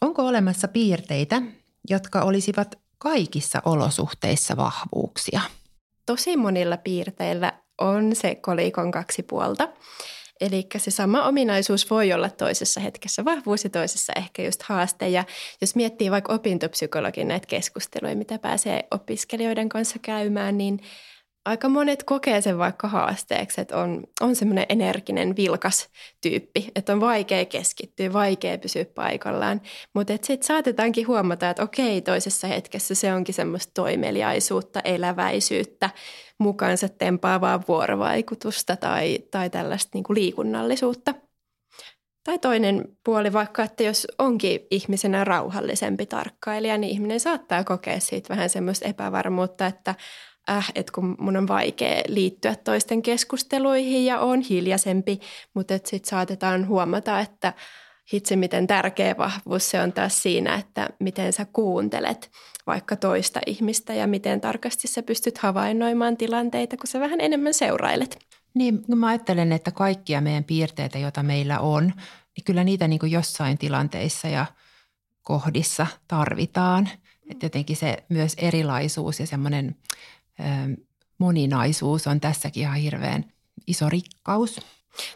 onko 0.00 0.26
olemassa 0.26 0.68
piirteitä, 0.68 1.42
jotka 1.90 2.22
olisivat 2.22 2.81
kaikissa 3.02 3.62
olosuhteissa 3.64 4.56
vahvuuksia? 4.56 5.40
Tosi 6.06 6.36
monilla 6.36 6.76
piirteillä 6.76 7.52
on 7.78 8.16
se 8.16 8.34
kolikon 8.34 8.90
kaksi 8.90 9.22
puolta. 9.22 9.68
Eli 10.40 10.66
se 10.76 10.90
sama 10.90 11.22
ominaisuus 11.26 11.90
voi 11.90 12.12
olla 12.12 12.30
toisessa 12.30 12.80
hetkessä 12.80 13.24
vahvuus 13.24 13.64
ja 13.64 13.70
toisessa 13.70 14.12
ehkä 14.16 14.42
just 14.42 14.62
haaste. 14.62 15.08
Ja 15.08 15.24
jos 15.60 15.74
miettii 15.74 16.10
vaikka 16.10 16.32
opintopsykologin 16.32 17.28
näitä 17.28 17.46
keskusteluja, 17.46 18.16
mitä 18.16 18.38
pääsee 18.38 18.84
opiskelijoiden 18.90 19.68
kanssa 19.68 19.98
käymään, 19.98 20.58
niin– 20.58 20.80
aika 21.44 21.68
monet 21.68 22.02
kokee 22.02 22.40
sen 22.40 22.58
vaikka 22.58 22.88
haasteeksi, 22.88 23.60
että 23.60 23.76
on, 23.76 24.04
on 24.20 24.36
semmoinen 24.36 24.66
energinen, 24.68 25.36
vilkas 25.36 25.88
tyyppi, 26.20 26.70
että 26.76 26.92
on 26.92 27.00
vaikea 27.00 27.44
keskittyä, 27.44 28.12
vaikea 28.12 28.58
pysyä 28.58 28.84
paikallaan. 28.84 29.60
Mutta 29.94 30.12
sitten 30.12 30.46
saatetaankin 30.46 31.06
huomata, 31.06 31.50
että 31.50 31.62
okei, 31.62 32.00
toisessa 32.00 32.46
hetkessä 32.46 32.94
se 32.94 33.14
onkin 33.14 33.34
semmoista 33.34 33.70
toimeliaisuutta, 33.74 34.80
eläväisyyttä, 34.84 35.90
mukaansa 36.38 36.88
tempaavaa 36.88 37.60
vuorovaikutusta 37.68 38.76
tai, 38.76 39.18
tai 39.30 39.50
tällaista 39.50 39.90
niin 39.94 40.04
kuin 40.04 40.14
liikunnallisuutta. 40.14 41.14
Tai 42.24 42.38
toinen 42.38 42.84
puoli 43.04 43.32
vaikka, 43.32 43.62
että 43.62 43.82
jos 43.82 44.06
onkin 44.18 44.60
ihmisenä 44.70 45.24
rauhallisempi 45.24 46.06
tarkkailija, 46.06 46.78
niin 46.78 46.92
ihminen 46.92 47.20
saattaa 47.20 47.64
kokea 47.64 48.00
siitä 48.00 48.28
vähän 48.28 48.50
semmoista 48.50 48.88
epävarmuutta, 48.88 49.66
että 49.66 49.94
äh, 50.50 50.72
että 50.74 50.92
kun 50.92 51.16
mun 51.18 51.36
on 51.36 51.48
vaikea 51.48 52.02
liittyä 52.08 52.56
toisten 52.64 53.02
keskusteluihin 53.02 54.04
ja 54.04 54.20
on 54.20 54.40
hiljaisempi, 54.40 55.20
mutta 55.54 55.74
sitten 55.74 56.10
saatetaan 56.10 56.68
huomata, 56.68 57.20
että 57.20 57.52
hitse 58.12 58.36
miten 58.36 58.66
tärkeä 58.66 59.14
vahvuus 59.18 59.70
se 59.70 59.80
on 59.80 59.92
taas 59.92 60.22
siinä, 60.22 60.54
että 60.54 60.88
miten 61.00 61.32
sä 61.32 61.46
kuuntelet 61.52 62.30
vaikka 62.66 62.96
toista 62.96 63.40
ihmistä 63.46 63.94
ja 63.94 64.06
miten 64.06 64.40
tarkasti 64.40 64.88
sä 64.88 65.02
pystyt 65.02 65.38
havainnoimaan 65.38 66.16
tilanteita, 66.16 66.76
kun 66.76 66.86
sä 66.86 67.00
vähän 67.00 67.20
enemmän 67.20 67.54
seurailet. 67.54 68.18
Niin, 68.54 68.84
mä 68.96 69.06
ajattelen, 69.06 69.52
että 69.52 69.70
kaikkia 69.70 70.20
meidän 70.20 70.44
piirteitä, 70.44 70.98
joita 70.98 71.22
meillä 71.22 71.60
on, 71.60 71.84
niin 72.36 72.44
kyllä 72.44 72.64
niitä 72.64 72.88
niin 72.88 73.10
jossain 73.10 73.58
tilanteissa 73.58 74.28
ja 74.28 74.46
kohdissa 75.22 75.86
tarvitaan. 76.08 76.88
Että 77.30 77.46
jotenkin 77.46 77.76
se 77.76 78.04
myös 78.08 78.34
erilaisuus 78.38 79.20
ja 79.20 79.26
semmoinen 79.26 79.76
moninaisuus 81.18 82.06
on 82.06 82.20
tässäkin 82.20 82.62
ihan 82.62 82.76
hirveän 82.76 83.24
iso 83.66 83.88
rikkaus. 83.88 84.60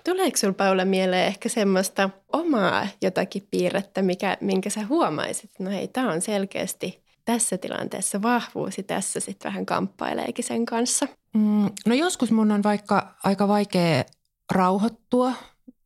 Tuleeko 0.04 0.36
sinulla 0.36 0.56
Paula 0.56 0.84
mieleen 0.84 1.26
ehkä 1.26 1.48
semmoista 1.48 2.10
omaa 2.32 2.86
jotakin 3.02 3.48
piirrettä, 3.50 4.02
mikä, 4.02 4.36
minkä 4.40 4.70
sä 4.70 4.86
huomaisit, 4.86 5.50
no 5.58 5.70
hei, 5.70 5.88
tämä 5.88 6.12
on 6.12 6.20
selkeästi 6.20 7.04
tässä 7.24 7.58
tilanteessa 7.58 8.22
vahvuus 8.22 8.78
ja 8.78 8.84
tässä 8.84 9.20
sitten 9.20 9.48
vähän 9.48 9.66
kamppaileekin 9.66 10.44
sen 10.44 10.66
kanssa? 10.66 11.06
Mm, 11.34 11.70
no 11.86 11.94
joskus 11.94 12.32
mun 12.32 12.52
on 12.52 12.62
vaikka 12.62 13.14
aika 13.24 13.48
vaikea 13.48 14.04
rauhoittua 14.52 15.32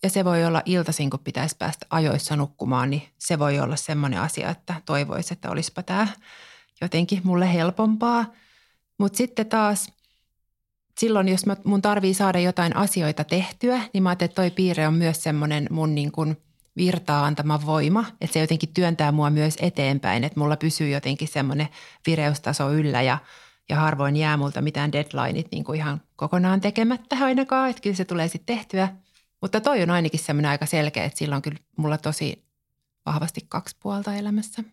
ja 0.02 0.10
se 0.10 0.24
voi 0.24 0.44
olla 0.44 0.62
iltaisin, 0.64 1.10
kun 1.10 1.20
pitäisi 1.20 1.56
päästä 1.58 1.86
ajoissa 1.90 2.36
nukkumaan, 2.36 2.90
niin 2.90 3.02
se 3.18 3.38
voi 3.38 3.60
olla 3.60 3.76
semmoinen 3.76 4.20
asia, 4.20 4.50
että 4.50 4.74
toivoisi, 4.86 5.34
että 5.34 5.50
olisipa 5.50 5.82
tämä 5.82 6.08
jotenkin 6.80 7.20
mulle 7.24 7.54
helpompaa– 7.54 8.24
mutta 9.00 9.16
sitten 9.16 9.46
taas 9.46 9.92
silloin, 10.98 11.28
jos 11.28 11.46
mä, 11.46 11.56
mun 11.64 11.82
tarvii 11.82 12.14
saada 12.14 12.38
jotain 12.38 12.76
asioita 12.76 13.24
tehtyä, 13.24 13.80
niin 13.92 14.02
mä 14.02 14.08
ajattelin, 14.08 14.30
että 14.30 14.42
toi 14.42 14.50
piirre 14.50 14.88
on 14.88 14.94
myös 14.94 15.22
semmoinen 15.22 15.66
mun 15.70 15.94
niin 15.94 16.12
kuin 16.12 16.36
virtaa 16.76 17.24
antama 17.24 17.66
voima, 17.66 18.04
että 18.20 18.34
se 18.34 18.40
jotenkin 18.40 18.74
työntää 18.74 19.12
mua 19.12 19.30
myös 19.30 19.56
eteenpäin, 19.60 20.24
että 20.24 20.40
mulla 20.40 20.56
pysyy 20.56 20.88
jotenkin 20.88 21.28
semmoinen 21.28 21.68
vireustaso 22.06 22.72
yllä 22.72 23.02
ja, 23.02 23.18
ja 23.68 23.76
harvoin 23.76 24.16
jää 24.16 24.36
multa 24.36 24.62
mitään 24.62 24.92
deadlineit 24.92 25.48
niin 25.52 25.64
kuin 25.64 25.76
ihan 25.76 26.00
kokonaan 26.16 26.60
tekemättä 26.60 27.16
ainakaan, 27.20 27.70
että 27.70 27.82
kyllä 27.82 27.96
se 27.96 28.04
tulee 28.04 28.28
sitten 28.28 28.56
tehtyä. 28.56 28.88
Mutta 29.40 29.60
toi 29.60 29.82
on 29.82 29.90
ainakin 29.90 30.20
semmoinen 30.20 30.50
aika 30.50 30.66
selkeä, 30.66 31.04
että 31.04 31.18
sillä 31.18 31.36
on 31.36 31.42
kyllä 31.42 31.58
mulla 31.76 31.98
tosi 31.98 32.44
vahvasti 33.06 33.40
kaksi 33.48 33.76
puolta 33.82 34.14
elämässä. 34.14 34.64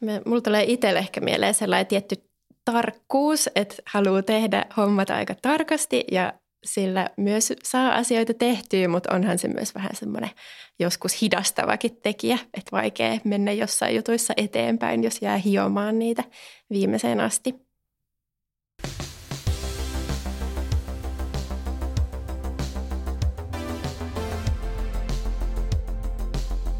Me, 0.00 0.22
mulla 0.26 0.40
tulee 0.40 0.64
itselle 0.64 0.98
ehkä 0.98 1.20
mieleen 1.20 1.54
sellainen 1.54 1.86
tietty 1.86 2.29
tarkkuus, 2.64 3.50
että 3.54 3.74
haluaa 3.86 4.22
tehdä 4.22 4.66
hommat 4.76 5.10
aika 5.10 5.34
tarkasti 5.42 6.04
ja 6.12 6.32
sillä 6.64 7.10
myös 7.16 7.52
saa 7.62 7.94
asioita 7.94 8.34
tehtyä, 8.34 8.88
mutta 8.88 9.14
onhan 9.14 9.38
se 9.38 9.48
myös 9.48 9.74
vähän 9.74 9.96
semmoinen 9.96 10.30
joskus 10.78 11.22
hidastavakin 11.22 11.96
tekijä, 12.02 12.38
että 12.54 12.72
vaikea 12.72 13.18
mennä 13.24 13.52
jossain 13.52 13.96
jutuissa 13.96 14.34
eteenpäin, 14.36 15.04
jos 15.04 15.22
jää 15.22 15.36
hiomaan 15.36 15.98
niitä 15.98 16.24
viimeiseen 16.70 17.20
asti. 17.20 17.54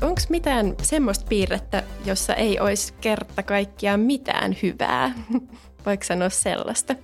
Onko 0.02 0.20
mitään 0.28 0.74
semmoista 0.82 1.26
piirrettä, 1.28 1.82
jossa 2.04 2.34
ei 2.34 2.60
olisi 2.60 2.94
kerta 3.00 3.42
kaikkiaan 3.42 4.00
mitään 4.00 4.56
hyvää? 4.62 5.12
Voiko 5.86 6.04
sanoa 6.04 6.30
sellaista? 6.30 6.94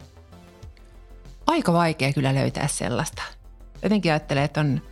Aika 1.47 1.73
vaikea 1.73 2.13
kyllä 2.13 2.35
löytää 2.35 2.69
sellaista. 2.69 3.23
Jotenkin 3.83 4.13
ajattelee, 4.13 4.45
että 4.45 4.61
on 4.61 4.83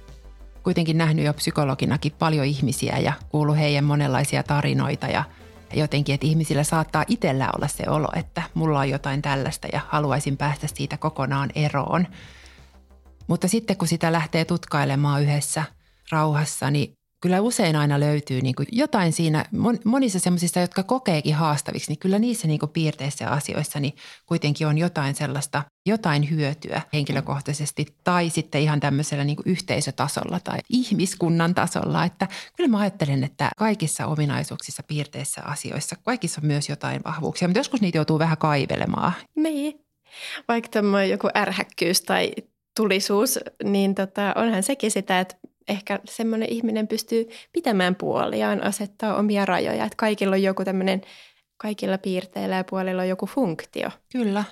kuitenkin 0.63 0.99
nähnyt 0.99 1.25
jo 1.25 1.35
psykologinakin 1.35 2.13
paljon 2.19 2.47
ihmisiä 2.47 2.99
ja 2.99 3.13
kuullut 3.29 3.59
heidän 3.59 3.85
monenlaisia 3.85 4.43
tarinoita 4.43 5.07
ja 5.07 5.25
jotenkin, 5.75 6.15
että 6.15 6.27
ihmisillä 6.27 6.65
saattaa 6.65 7.05
itsellä 7.09 7.49
olla 7.57 7.69
se 7.69 7.85
olo, 7.89 8.09
että 8.17 8.43
mulla 8.55 8.79
on 8.79 8.91
jotain 8.91 9.23
tällaista 9.23 9.69
ja 9.73 9.81
haluaisin 9.89 10.37
päästä 10.37 10.67
siitä 10.67 10.97
kokonaan 10.97 11.51
eroon. 11.55 12.07
Mutta 13.27 13.49
sitten 13.49 13.77
kun 13.77 13.89
sitä 13.89 14.13
lähtee 14.13 14.45
tutkailemaan 14.45 15.23
yhdessä 15.23 15.65
rauhassa, 16.11 16.71
niin 16.71 16.95
kyllä 17.25 17.41
usein 17.41 17.77
aina 17.77 18.01
löytyy 18.01 18.41
niin 18.41 18.55
kuin 18.55 18.69
jotain 18.73 19.13
siinä, 19.13 19.45
monissa 19.85 20.19
semmoisissa, 20.19 20.61
jotka 20.61 20.83
kokeekin 20.83 21.35
haastaviksi, 21.35 21.91
niin 21.91 21.99
kyllä 21.99 22.19
niissä 22.19 22.47
niin 22.47 22.59
kuin 22.59 22.71
piirteissä 22.71 23.25
ja 23.25 23.31
asioissa 23.31 23.81
niin 23.81 23.97
kuitenkin 24.27 24.67
on 24.67 24.79
jotain 24.79 25.15
sellaista, 25.15 25.63
jotain 25.87 26.31
hyötyä 26.31 26.83
henkilökohtaisesti 26.93 27.87
tai 28.05 28.31
sitten 28.31 28.61
ihan 28.61 28.81
tämmöisellä 28.81 29.25
niin 29.25 29.37
kuin 29.37 29.49
yhteisötasolla 29.49 30.41
tai 30.41 30.59
ihmiskunnan 30.69 31.55
tasolla. 31.55 32.05
Että 32.05 32.29
kyllä 32.57 32.71
mä 32.71 32.79
ajattelen, 32.79 33.25
että 33.25 33.51
kaikissa 33.57 34.07
ominaisuuksissa, 34.07 34.83
piirteissä 34.83 35.43
asioissa, 35.45 35.97
kaikissa 36.05 36.41
on 36.41 36.47
myös 36.47 36.69
jotain 36.69 37.01
vahvuuksia, 37.05 37.49
mutta 37.49 37.61
joskus 37.61 37.81
niitä 37.81 37.99
joutuu 37.99 38.19
vähän 38.19 38.39
kaivelemaan. 38.39 39.13
Niin, 39.37 39.81
vaikka 40.49 40.69
tämmöinen 40.69 41.11
joku 41.11 41.29
ärhäkkyys 41.35 42.03
tai 42.03 42.33
tulisuus, 42.77 43.39
niin 43.63 43.95
tota, 43.95 44.33
onhan 44.37 44.63
sekin 44.63 44.91
sitä, 44.91 45.21
että 45.21 45.37
ehkä 45.69 46.01
semmoinen 46.05 46.49
ihminen 46.49 46.89
pystyy 46.89 47.29
pitämään 47.53 47.95
puoliaan, 47.95 48.63
asettaa 48.63 49.17
omia 49.17 49.45
rajoja. 49.45 49.85
Että 49.85 49.97
kaikilla 49.97 50.35
on 50.35 50.43
joku 50.43 50.65
tämmöinen, 50.65 51.01
kaikilla 51.57 51.99
piirteillä 51.99 52.57
ja 52.57 52.65
puolilla 52.65 53.03
on 53.03 53.09
joku 53.09 53.27
funktio. 53.27 53.91
Kyllä. 54.13 54.45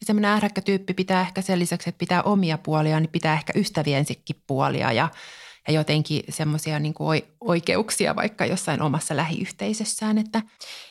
Ja 0.00 0.06
semmoinen 0.06 0.30
ärhäkkä 0.30 0.60
tyyppi 0.60 0.94
pitää 0.94 1.20
ehkä 1.20 1.42
sen 1.42 1.58
lisäksi, 1.58 1.88
että 1.88 1.98
pitää 1.98 2.22
omia 2.22 2.58
puolia, 2.58 3.00
niin 3.00 3.10
pitää 3.10 3.34
ehkä 3.34 3.52
ystäviensikin 3.56 4.42
puolia 4.46 4.92
ja, 4.92 5.08
ja 5.68 5.74
jotenkin 5.74 6.22
semmoisia 6.28 6.78
niin 6.78 6.94
oikeuksia 7.40 8.16
vaikka 8.16 8.46
jossain 8.46 8.82
omassa 8.82 9.16
lähiyhteisössään. 9.16 10.18
Että. 10.18 10.42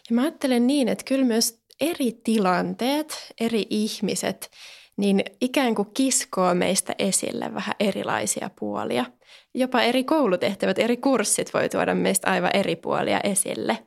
Ja 0.10 0.16
mä 0.16 0.22
ajattelen 0.22 0.68
niin, 0.68 0.88
että 0.88 1.04
kyllä 1.04 1.26
myös 1.26 1.62
eri 1.82 2.12
tilanteet, 2.24 3.34
eri 3.40 3.66
ihmiset, 3.70 4.52
niin 4.98 5.24
ikään 5.42 5.76
kuin 5.76 5.88
kiskoo 5.94 6.54
meistä 6.54 6.96
esille 7.00 7.54
vähän 7.54 7.76
erilaisia 7.80 8.50
puolia– 8.60 9.06
jopa 9.58 9.82
eri 9.82 10.04
koulutehtävät, 10.04 10.80
eri 10.80 10.98
kurssit 10.98 11.54
voi 11.54 11.70
tuoda 11.70 11.96
meistä 11.96 12.32
aivan 12.32 12.52
eri 12.54 12.76
puolia 12.76 13.20
esille. 13.24 13.78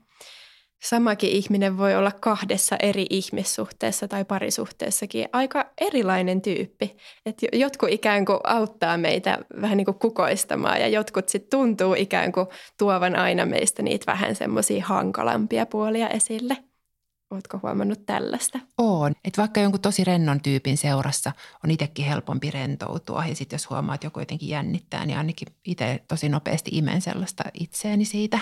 Samakin 0.82 1.30
ihminen 1.30 1.78
voi 1.78 1.94
olla 1.94 2.12
kahdessa 2.20 2.76
eri 2.82 3.06
ihmissuhteessa 3.10 4.08
tai 4.08 4.24
parisuhteessakin 4.24 5.28
aika 5.32 5.66
erilainen 5.80 6.42
tyyppi. 6.42 6.96
Et 7.26 7.38
jotkut 7.52 7.88
ikään 7.90 8.24
kuin 8.24 8.38
auttaa 8.44 8.98
meitä 8.98 9.38
vähän 9.60 9.76
niin 9.76 9.84
kuin 9.84 9.98
kukoistamaan 9.98 10.80
ja 10.80 10.88
jotkut 10.88 11.28
sitten 11.28 11.58
tuntuu 11.58 11.94
ikään 11.94 12.32
kuin 12.32 12.46
tuovan 12.78 13.16
aina 13.16 13.46
meistä 13.46 13.82
niitä 13.82 14.12
vähän 14.12 14.34
semmoisia 14.34 14.84
hankalampia 14.84 15.66
puolia 15.66 16.08
esille. 16.08 16.56
Oletko 17.30 17.60
huomannut 17.62 18.06
tällaista? 18.06 18.58
On. 18.78 19.12
Että 19.24 19.40
vaikka 19.40 19.60
jonkun 19.60 19.80
tosi 19.80 20.04
rennon 20.04 20.40
tyypin 20.40 20.76
seurassa 20.76 21.32
on 21.64 21.70
itsekin 21.70 22.04
helpompi 22.04 22.50
rentoutua 22.50 23.26
ja 23.26 23.34
sitten 23.34 23.54
jos 23.54 23.70
huomaa, 23.70 23.94
että 23.94 24.06
joku 24.06 24.20
jotenkin 24.20 24.48
jännittää, 24.48 25.06
niin 25.06 25.18
ainakin 25.18 25.48
itse 25.64 26.04
tosi 26.08 26.28
nopeasti 26.28 26.70
imen 26.72 27.02
sellaista 27.02 27.44
itseäni 27.54 28.04
siitä. 28.04 28.38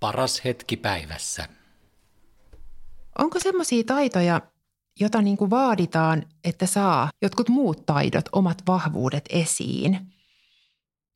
Paras 0.00 0.44
hetki 0.44 0.76
päivässä. 0.76 1.48
Onko 3.18 3.40
semmoisia 3.40 3.84
taitoja, 3.84 4.40
jota 5.00 5.22
niin 5.22 5.36
kuin 5.36 5.50
vaaditaan, 5.50 6.26
että 6.44 6.66
saa 6.66 7.10
jotkut 7.22 7.48
muut 7.48 7.86
taidot, 7.86 8.28
omat 8.32 8.62
vahvuudet 8.66 9.24
esiin? 9.30 10.00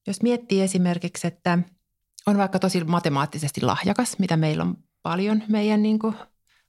Jos 0.06 0.22
miettii 0.22 0.62
esimerkiksi, 0.62 1.26
että 1.26 1.58
on 2.26 2.38
vaikka 2.38 2.58
tosi 2.58 2.84
matemaattisesti 2.84 3.60
lahjakas, 3.60 4.18
mitä 4.18 4.36
meillä 4.36 4.62
on 4.62 4.76
paljon 5.02 5.42
meidän 5.48 5.82
niin 5.82 5.98
kuin 5.98 6.14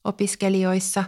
opiskelijoissa, 0.08 1.04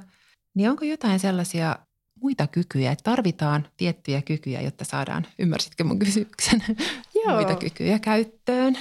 niin 0.55 0.69
onko 0.69 0.85
jotain 0.85 1.19
sellaisia 1.19 1.75
muita 2.21 2.47
kykyjä, 2.47 2.91
että 2.91 3.03
tarvitaan 3.03 3.67
tiettyjä 3.77 4.21
kykyjä, 4.21 4.61
jotta 4.61 4.85
saadaan, 4.85 5.27
ymmärsitkö 5.39 5.83
mun 5.83 5.99
kysymyksen, 5.99 6.63
Joo. 7.25 7.35
muita 7.35 7.55
kykyjä 7.55 7.99
käyttöön? 7.99 8.77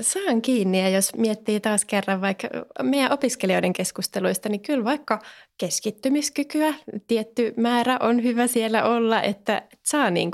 Saan 0.00 0.42
kiinni 0.42 0.80
ja 0.80 0.88
jos 0.88 1.14
miettii 1.16 1.60
taas 1.60 1.84
kerran 1.84 2.20
vaikka 2.20 2.48
meidän 2.82 3.12
opiskelijoiden 3.12 3.72
keskusteluista, 3.72 4.48
niin 4.48 4.60
kyllä 4.60 4.84
vaikka 4.84 5.18
keskittymiskykyä, 5.58 6.74
tietty 7.06 7.54
määrä 7.56 7.98
on 8.00 8.22
hyvä 8.22 8.46
siellä 8.46 8.84
olla, 8.84 9.22
että 9.22 9.62
saa 9.86 10.10
niin 10.10 10.30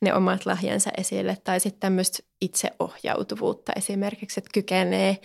ne 0.00 0.14
omat 0.14 0.46
lahjansa 0.46 0.90
esille 0.98 1.36
tai 1.44 1.60
sitten 1.60 1.80
tämmöistä 1.80 2.18
itseohjautuvuutta 2.40 3.72
esimerkiksi, 3.76 4.40
että 4.40 4.50
kykenee 4.54 5.18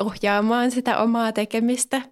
ohjaamaan 0.00 0.70
sitä 0.70 0.98
omaa 0.98 1.32
tekemistä 1.32 2.02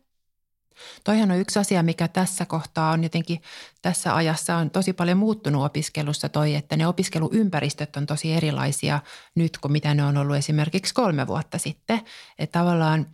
Toihan 1.05 1.31
on 1.31 1.39
yksi 1.39 1.59
asia, 1.59 1.83
mikä 1.83 2.09
tässä 2.09 2.47
kohtaa 2.47 2.93
on 2.93 3.03
jotenkin 3.03 3.43
tässä 3.83 4.17
ajassa 4.17 4.57
on 4.57 4.71
tosi 4.71 4.93
paljon 4.93 5.19
muuttunut 5.19 5.65
opiskelussa 5.65 6.29
toi, 6.29 6.55
että 6.55 6.77
ne 6.77 6.87
opiskeluympäristöt 6.87 7.97
on 7.97 8.07
tosi 8.07 8.33
erilaisia 8.33 9.01
nyt 9.35 9.59
kuin 9.59 9.73
mitä 9.73 9.95
ne 9.95 10.05
on 10.05 10.17
ollut 10.17 10.37
esimerkiksi 10.37 10.95
kolme 10.95 11.27
vuotta 11.27 11.59
sitten. 11.59 12.01
Että 12.39 12.59
tavallaan 12.59 13.07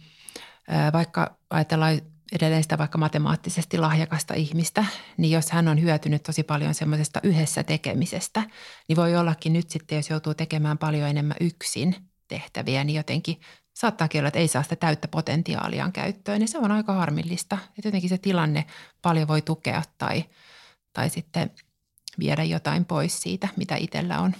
vaikka 0.92 1.36
ajatellaan 1.50 2.00
edelleen 2.32 2.62
sitä 2.62 2.78
vaikka 2.78 2.98
matemaattisesti 2.98 3.78
lahjakasta 3.78 4.34
ihmistä, 4.34 4.84
niin 5.16 5.30
jos 5.30 5.50
hän 5.50 5.68
on 5.68 5.82
hyötynyt 5.82 6.22
tosi 6.22 6.42
paljon 6.42 6.74
semmoisesta 6.74 7.20
yhdessä 7.22 7.62
tekemisestä, 7.62 8.42
niin 8.88 8.96
voi 8.96 9.16
ollakin 9.16 9.52
nyt 9.52 9.70
sitten, 9.70 9.96
jos 9.96 10.10
joutuu 10.10 10.34
tekemään 10.34 10.78
paljon 10.78 11.08
enemmän 11.08 11.36
yksin 11.40 11.96
tehtäviä, 12.28 12.84
niin 12.84 12.96
jotenkin 12.96 13.40
saattaa 13.80 14.08
olla, 14.18 14.28
että 14.28 14.40
ei 14.40 14.48
saa 14.48 14.62
sitä 14.62 14.76
täyttä 14.76 15.08
potentiaaliaan 15.08 15.92
käyttöön. 15.92 16.40
Ja 16.40 16.48
se 16.48 16.58
on 16.58 16.72
aika 16.72 16.92
harmillista, 16.92 17.58
että 17.78 17.88
jotenkin 17.88 18.10
se 18.10 18.18
tilanne 18.18 18.64
paljon 19.02 19.28
voi 19.28 19.42
tukea 19.42 19.82
tai, 19.98 20.24
tai 20.92 21.10
sitten 21.10 21.50
viedä 22.18 22.44
jotain 22.44 22.84
pois 22.84 23.22
siitä, 23.22 23.48
mitä 23.56 23.76
itsellä 23.76 24.20
on. 24.20 24.34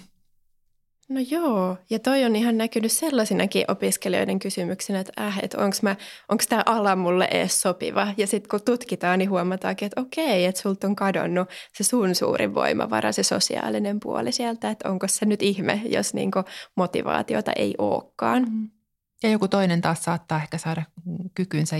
No 1.09 1.20
joo, 1.31 1.77
ja 1.90 1.98
toi 1.98 2.24
on 2.24 2.37
ihan 2.37 2.59
näkynyt 2.59 2.92
sellaisinakin 2.92 3.64
opiskelijoiden 3.68 4.38
kysymyksenä, 4.38 5.01
että 5.01 5.12
äh, 5.20 5.38
että 5.42 5.59
onko 6.29 6.44
tämä 6.48 6.62
ala 6.66 6.96
mulle 6.96 7.29
edes 7.31 7.61
sopiva. 7.61 8.14
Ja 8.16 8.27
sitten 8.27 8.48
kun 8.51 8.61
tutkitaan, 8.64 9.18
niin 9.18 9.31
huomataankin, 9.31 9.87
että 9.87 10.01
okei, 10.01 10.44
että 10.44 10.61
sulta 10.61 10.87
on 10.87 10.96
kadonnut 10.96 11.48
se 11.72 11.85
sun 11.85 12.14
suurin 12.14 12.55
voimavara, 12.55 13.12
se 13.12 13.22
sosiaalinen 13.22 14.01
puoli 14.01 14.33
sieltä, 14.33 14.70
että 14.70 14.90
onko 14.90 15.09
se 15.09 15.27
nyt 15.27 15.42
ihme, 15.42 15.83
jos 15.85 16.14
niinku 16.14 16.44
motivaatiota 16.77 17.53
ei 17.57 17.74
olekaan. 17.79 18.46
Mm. 18.51 18.77
Ja 19.22 19.31
joku 19.31 19.48
toinen 19.48 19.81
taas 19.81 20.04
saattaa 20.04 20.42
ehkä 20.42 20.59
saada 20.59 20.83
kykynsä 21.35 21.76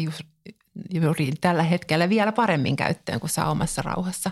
juuri 0.90 1.33
tällä 1.40 1.62
hetkellä 1.62 2.09
vielä 2.09 2.33
paremmin 2.33 2.77
käyttöön, 2.77 3.20
kun 3.20 3.29
saa 3.29 3.51
omassa 3.51 3.83
rauhassa 3.83 4.31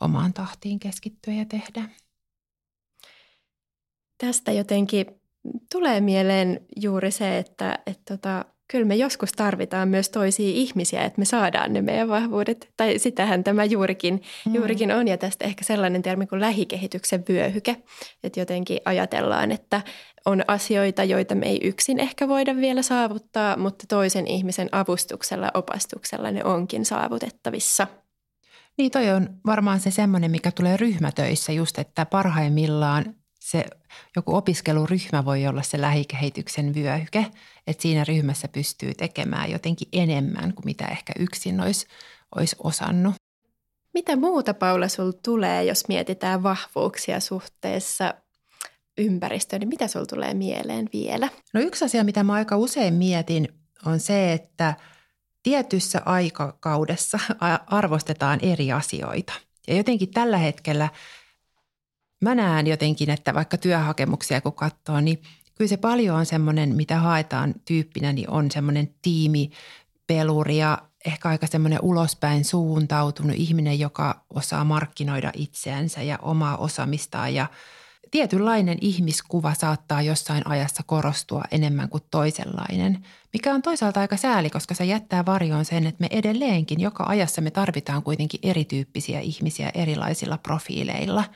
omaan 0.00 0.32
tahtiin 0.32 0.78
keskittyä 0.78 1.34
ja 1.34 1.44
tehdä. 1.44 1.88
Tästä 4.18 4.52
jotenkin 4.52 5.06
tulee 5.72 6.00
mieleen 6.00 6.66
juuri 6.76 7.10
se, 7.10 7.38
että, 7.38 7.78
että 7.86 8.16
tota, 8.16 8.44
kyllä 8.68 8.84
me 8.84 8.96
joskus 8.96 9.32
tarvitaan 9.32 9.88
myös 9.88 10.08
toisia 10.08 10.48
ihmisiä, 10.48 11.04
että 11.04 11.18
me 11.18 11.24
saadaan 11.24 11.72
ne 11.72 11.82
meidän 11.82 12.08
vahvuudet. 12.08 12.72
Tai 12.76 12.98
sitähän 12.98 13.44
tämä 13.44 13.64
juurikin, 13.64 14.22
mm. 14.46 14.54
juurikin 14.54 14.92
on. 14.92 15.08
Ja 15.08 15.18
tästä 15.18 15.44
ehkä 15.44 15.64
sellainen 15.64 16.02
termi 16.02 16.26
kuin 16.26 16.40
lähikehityksen 16.40 17.24
vyöhyke. 17.28 17.76
Että 18.24 18.40
jotenkin 18.40 18.80
ajatellaan, 18.84 19.52
että 19.52 19.82
on 20.26 20.42
asioita, 20.48 21.04
joita 21.04 21.34
me 21.34 21.46
ei 21.46 21.60
yksin 21.62 22.00
ehkä 22.00 22.28
voida 22.28 22.56
vielä 22.56 22.82
saavuttaa, 22.82 23.56
mutta 23.56 23.84
toisen 23.88 24.26
ihmisen 24.26 24.68
avustuksella, 24.72 25.50
opastuksella 25.54 26.30
ne 26.30 26.44
onkin 26.44 26.84
saavutettavissa. 26.84 27.86
Niin 28.78 28.90
toi 28.90 29.10
on 29.10 29.28
varmaan 29.46 29.80
se 29.80 29.90
semmoinen, 29.90 30.30
mikä 30.30 30.50
tulee 30.50 30.76
ryhmätöissä 30.76 31.52
just, 31.52 31.78
että 31.78 32.06
parhaimmillaan 32.06 33.14
se 33.46 33.64
joku 34.16 34.36
opiskeluryhmä 34.36 35.24
voi 35.24 35.46
olla 35.46 35.62
se 35.62 35.80
lähikehityksen 35.80 36.74
vyöhyke, 36.74 37.26
että 37.66 37.82
siinä 37.82 38.04
ryhmässä 38.04 38.48
pystyy 38.48 38.94
tekemään 38.94 39.50
jotenkin 39.50 39.88
enemmän 39.92 40.54
kuin 40.54 40.64
mitä 40.64 40.86
ehkä 40.86 41.12
yksin 41.18 41.60
olisi, 41.60 41.86
olisi 42.34 42.56
osannut. 42.58 43.14
Mitä 43.94 44.16
muuta 44.16 44.54
Paula 44.54 44.88
sul 44.88 45.12
tulee, 45.24 45.64
jos 45.64 45.88
mietitään 45.88 46.42
vahvuuksia 46.42 47.20
suhteessa 47.20 48.14
ympäristöön, 48.98 49.60
niin 49.60 49.68
mitä 49.68 49.88
sul 49.88 50.04
tulee 50.04 50.34
mieleen 50.34 50.88
vielä? 50.92 51.28
No 51.54 51.60
yksi 51.60 51.84
asia, 51.84 52.04
mitä 52.04 52.22
mä 52.22 52.32
aika 52.32 52.56
usein 52.56 52.94
mietin, 52.94 53.48
on 53.84 54.00
se, 54.00 54.32
että 54.32 54.74
tietyssä 55.42 56.02
aikakaudessa 56.04 57.18
arvostetaan 57.66 58.38
eri 58.42 58.72
asioita. 58.72 59.32
Ja 59.68 59.76
jotenkin 59.76 60.10
tällä 60.10 60.38
hetkellä 60.38 60.88
mä 62.20 62.34
näen 62.34 62.66
jotenkin, 62.66 63.10
että 63.10 63.34
vaikka 63.34 63.58
työhakemuksia 63.58 64.40
kun 64.40 64.52
katsoo, 64.52 65.00
niin 65.00 65.22
kyllä 65.54 65.68
se 65.68 65.76
paljon 65.76 66.16
on 66.16 66.26
semmoinen, 66.26 66.76
mitä 66.76 66.98
haetaan 66.98 67.54
tyyppinä, 67.64 68.12
niin 68.12 68.30
on 68.30 68.50
semmoinen 68.50 68.94
tiimi, 69.02 69.50
peluri 70.06 70.56
ja 70.56 70.78
ehkä 71.06 71.28
aika 71.28 71.46
semmoinen 71.46 71.78
ulospäin 71.82 72.44
suuntautunut 72.44 73.36
ihminen, 73.36 73.78
joka 73.78 74.24
osaa 74.34 74.64
markkinoida 74.64 75.32
itseänsä 75.36 76.02
ja 76.02 76.18
omaa 76.22 76.56
osaamistaan. 76.56 77.34
Ja 77.34 77.46
tietynlainen 78.10 78.78
ihmiskuva 78.80 79.54
saattaa 79.54 80.02
jossain 80.02 80.46
ajassa 80.46 80.82
korostua 80.86 81.44
enemmän 81.50 81.88
kuin 81.88 82.02
toisenlainen, 82.10 83.06
mikä 83.32 83.54
on 83.54 83.62
toisaalta 83.62 84.00
aika 84.00 84.16
sääli, 84.16 84.50
koska 84.50 84.74
se 84.74 84.84
jättää 84.84 85.26
varjoon 85.26 85.64
sen, 85.64 85.86
että 85.86 86.00
me 86.00 86.08
edelleenkin 86.10 86.80
joka 86.80 87.04
ajassa 87.08 87.40
me 87.40 87.50
tarvitaan 87.50 88.02
kuitenkin 88.02 88.40
erityyppisiä 88.42 89.20
ihmisiä 89.20 89.70
erilaisilla 89.74 90.38
profiileilla– 90.38 91.24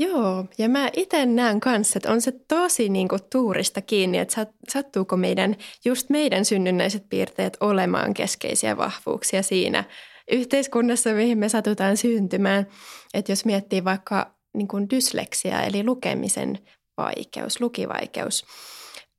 Joo, 0.00 0.44
ja 0.58 0.68
mä 0.68 0.90
itse 0.96 1.26
näen 1.26 1.60
kanssa, 1.60 1.98
että 1.98 2.12
on 2.12 2.20
se 2.20 2.32
tosi 2.48 2.88
niin 2.88 3.08
kuin 3.08 3.20
tuurista 3.32 3.80
kiinni, 3.80 4.18
että 4.18 4.46
sattuuko 4.68 5.16
meidän, 5.16 5.56
just 5.84 6.10
meidän 6.10 6.44
synnynnäiset 6.44 7.08
piirteet 7.08 7.56
olemaan 7.60 8.14
keskeisiä 8.14 8.76
vahvuuksia 8.76 9.42
siinä 9.42 9.84
yhteiskunnassa, 10.30 11.10
mihin 11.10 11.38
me 11.38 11.48
satutaan 11.48 11.96
syntymään. 11.96 12.66
Että 13.14 13.32
jos 13.32 13.44
miettii 13.44 13.84
vaikka 13.84 14.34
niin 14.54 14.68
kuin 14.68 14.90
dysleksia, 14.90 15.62
eli 15.62 15.84
lukemisen 15.84 16.58
vaikeus, 16.96 17.60
lukivaikeus, 17.60 18.44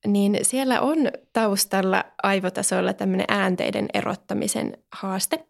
niin 0.07 0.39
siellä 0.41 0.81
on 0.81 0.97
taustalla 1.33 2.03
aivotasolla 2.23 2.93
tämmöinen 2.93 3.25
äänteiden 3.29 3.87
erottamisen 3.93 4.77
haaste. 4.93 5.45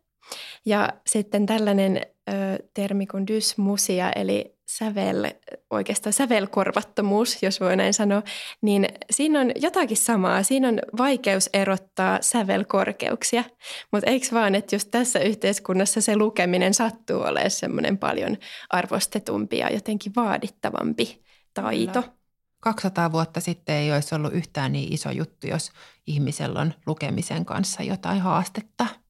Ja 0.66 0.90
sitten 1.08 1.46
tällainen 1.46 2.02
ö, 2.30 2.34
termi 2.74 3.06
kuin 3.08 3.28
dysmusia, 3.28 4.12
eli 4.12 4.61
sävel, 4.78 5.32
oikeastaan 5.70 6.14
sävelkorvattomuus, 6.14 7.44
jos 7.44 7.60
voi 7.60 7.76
näin 7.76 7.94
sanoa, 7.94 8.24
niin 8.62 8.88
siinä 9.12 9.40
on 9.40 9.52
jotakin 9.56 9.98
samaa. 9.98 10.44
Siinä 10.44 10.68
on 10.68 10.80
vaikeus 10.98 11.50
erottaa 11.54 12.18
sävelkorkeuksia, 12.22 13.44
mutta 13.92 14.10
eikö 14.10 14.28
vaan, 14.32 14.56
että 14.56 14.76
just 14.76 14.92
tässä 14.92 15.20
yhteiskunnassa 15.20 16.02
se 16.02 16.16
lukeminen 16.16 16.74
sattuu 16.74 17.22
olemaan 17.22 17.52
semmoinen 17.52 17.98
paljon 17.98 18.38
arvostetumpi 18.70 19.58
ja 19.58 19.74
jotenkin 19.74 20.16
vaadittavampi 20.16 21.24
taito. 21.54 22.02
Kyllä. 22.02 22.16
200 22.60 23.12
vuotta 23.12 23.40
sitten 23.40 23.76
ei 23.76 23.92
olisi 23.92 24.16
ollut 24.16 24.34
yhtään 24.34 24.72
niin 24.72 24.94
iso 24.94 25.12
juttu, 25.12 25.48
jos 25.48 25.72
ihmisellä 26.08 26.60
on 26.60 26.74
lukemisen 26.86 27.46
kanssa 27.46 27.84
jotain 27.84 28.22
haastetta– 28.22 28.88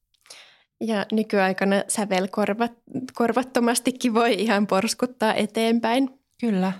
ja 0.86 1.06
nykyaikana 1.12 1.76
sävelkorvattomastikin 1.88 4.14
voi 4.14 4.34
ihan 4.34 4.66
porskuttaa 4.66 5.34
eteenpäin. 5.34 6.10
Kyllä. 6.40 6.72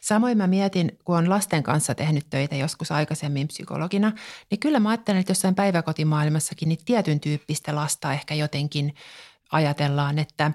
Samoin 0.00 0.38
mä 0.38 0.46
mietin, 0.46 0.98
kun 1.04 1.16
on 1.16 1.30
lasten 1.30 1.62
kanssa 1.62 1.94
tehnyt 1.94 2.26
töitä 2.30 2.56
joskus 2.56 2.92
aikaisemmin 2.92 3.48
psykologina, 3.48 4.12
niin 4.50 4.60
kyllä 4.60 4.80
mä 4.80 4.88
ajattelen, 4.88 5.20
että 5.20 5.30
jossain 5.30 5.54
päiväkotimaailmassakin 5.54 6.68
niin 6.68 6.84
tietyn 6.84 7.20
tyyppistä 7.20 7.74
lasta 7.74 8.12
ehkä 8.12 8.34
jotenkin 8.34 8.94
ajatellaan, 9.52 10.18
että 10.18 10.52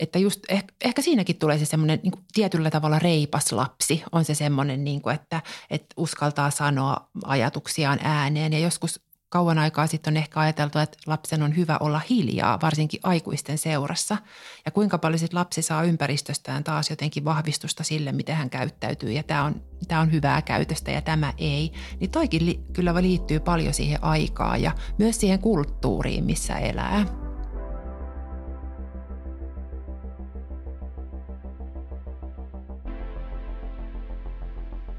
että 0.00 0.18
just 0.18 0.40
ehkä, 0.48 0.74
ehkä 0.80 1.02
siinäkin 1.02 1.36
tulee 1.36 1.58
se 1.58 1.64
semmoinen 1.64 2.00
niin 2.02 2.12
tietyllä 2.32 2.70
tavalla 2.70 2.98
reipas 2.98 3.52
lapsi. 3.52 4.02
On 4.12 4.24
se 4.24 4.34
semmoinen, 4.34 4.84
niin 4.84 5.02
kuin, 5.02 5.14
että, 5.14 5.42
että 5.70 5.94
uskaltaa 5.96 6.50
sanoa 6.50 7.10
ajatuksiaan 7.24 7.98
ääneen 8.02 8.52
ja 8.52 8.58
joskus 8.58 9.00
kauan 9.30 9.58
aikaa 9.58 9.86
sitten 9.86 10.12
on 10.12 10.16
ehkä 10.16 10.40
ajateltu, 10.40 10.78
että 10.78 10.98
lapsen 11.06 11.42
on 11.42 11.56
hyvä 11.56 11.76
olla 11.80 12.00
hiljaa, 12.10 12.58
varsinkin 12.62 13.00
aikuisten 13.02 13.58
seurassa. 13.58 14.16
Ja 14.64 14.70
kuinka 14.70 14.98
paljon 14.98 15.18
sitten 15.18 15.38
lapsi 15.38 15.62
saa 15.62 15.82
ympäristöstään 15.82 16.64
taas 16.64 16.90
jotenkin 16.90 17.24
vahvistusta 17.24 17.84
sille, 17.84 18.12
miten 18.12 18.36
hän 18.36 18.50
käyttäytyy. 18.50 19.12
Ja 19.12 19.22
tämä 19.22 19.44
on, 19.44 19.62
tämä 19.88 20.00
on 20.00 20.12
hyvää 20.12 20.42
käytöstä 20.42 20.90
ja 20.90 21.00
tämä 21.00 21.32
ei. 21.38 21.72
Niin 22.00 22.10
toikin 22.10 22.46
li, 22.46 22.60
kyllä 22.72 22.94
liittyy 22.94 23.40
paljon 23.40 23.74
siihen 23.74 24.04
aikaan 24.04 24.62
ja 24.62 24.72
myös 24.98 25.20
siihen 25.20 25.38
kulttuuriin, 25.38 26.24
missä 26.24 26.58
elää. 26.58 27.06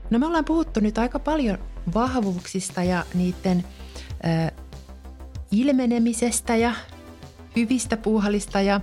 No 0.09 0.19
me 0.19 0.25
ollaan 0.25 0.45
puhuttu 0.45 0.79
nyt 0.79 0.97
aika 0.97 1.19
paljon 1.19 1.57
vahvuuksista 1.93 2.83
ja 2.83 3.05
niiden– 3.13 3.63
ilmenemisestä 5.51 6.55
ja 6.55 6.75
hyvistä 7.55 7.97
puuhalista 7.97 8.61
ja, 8.61 8.81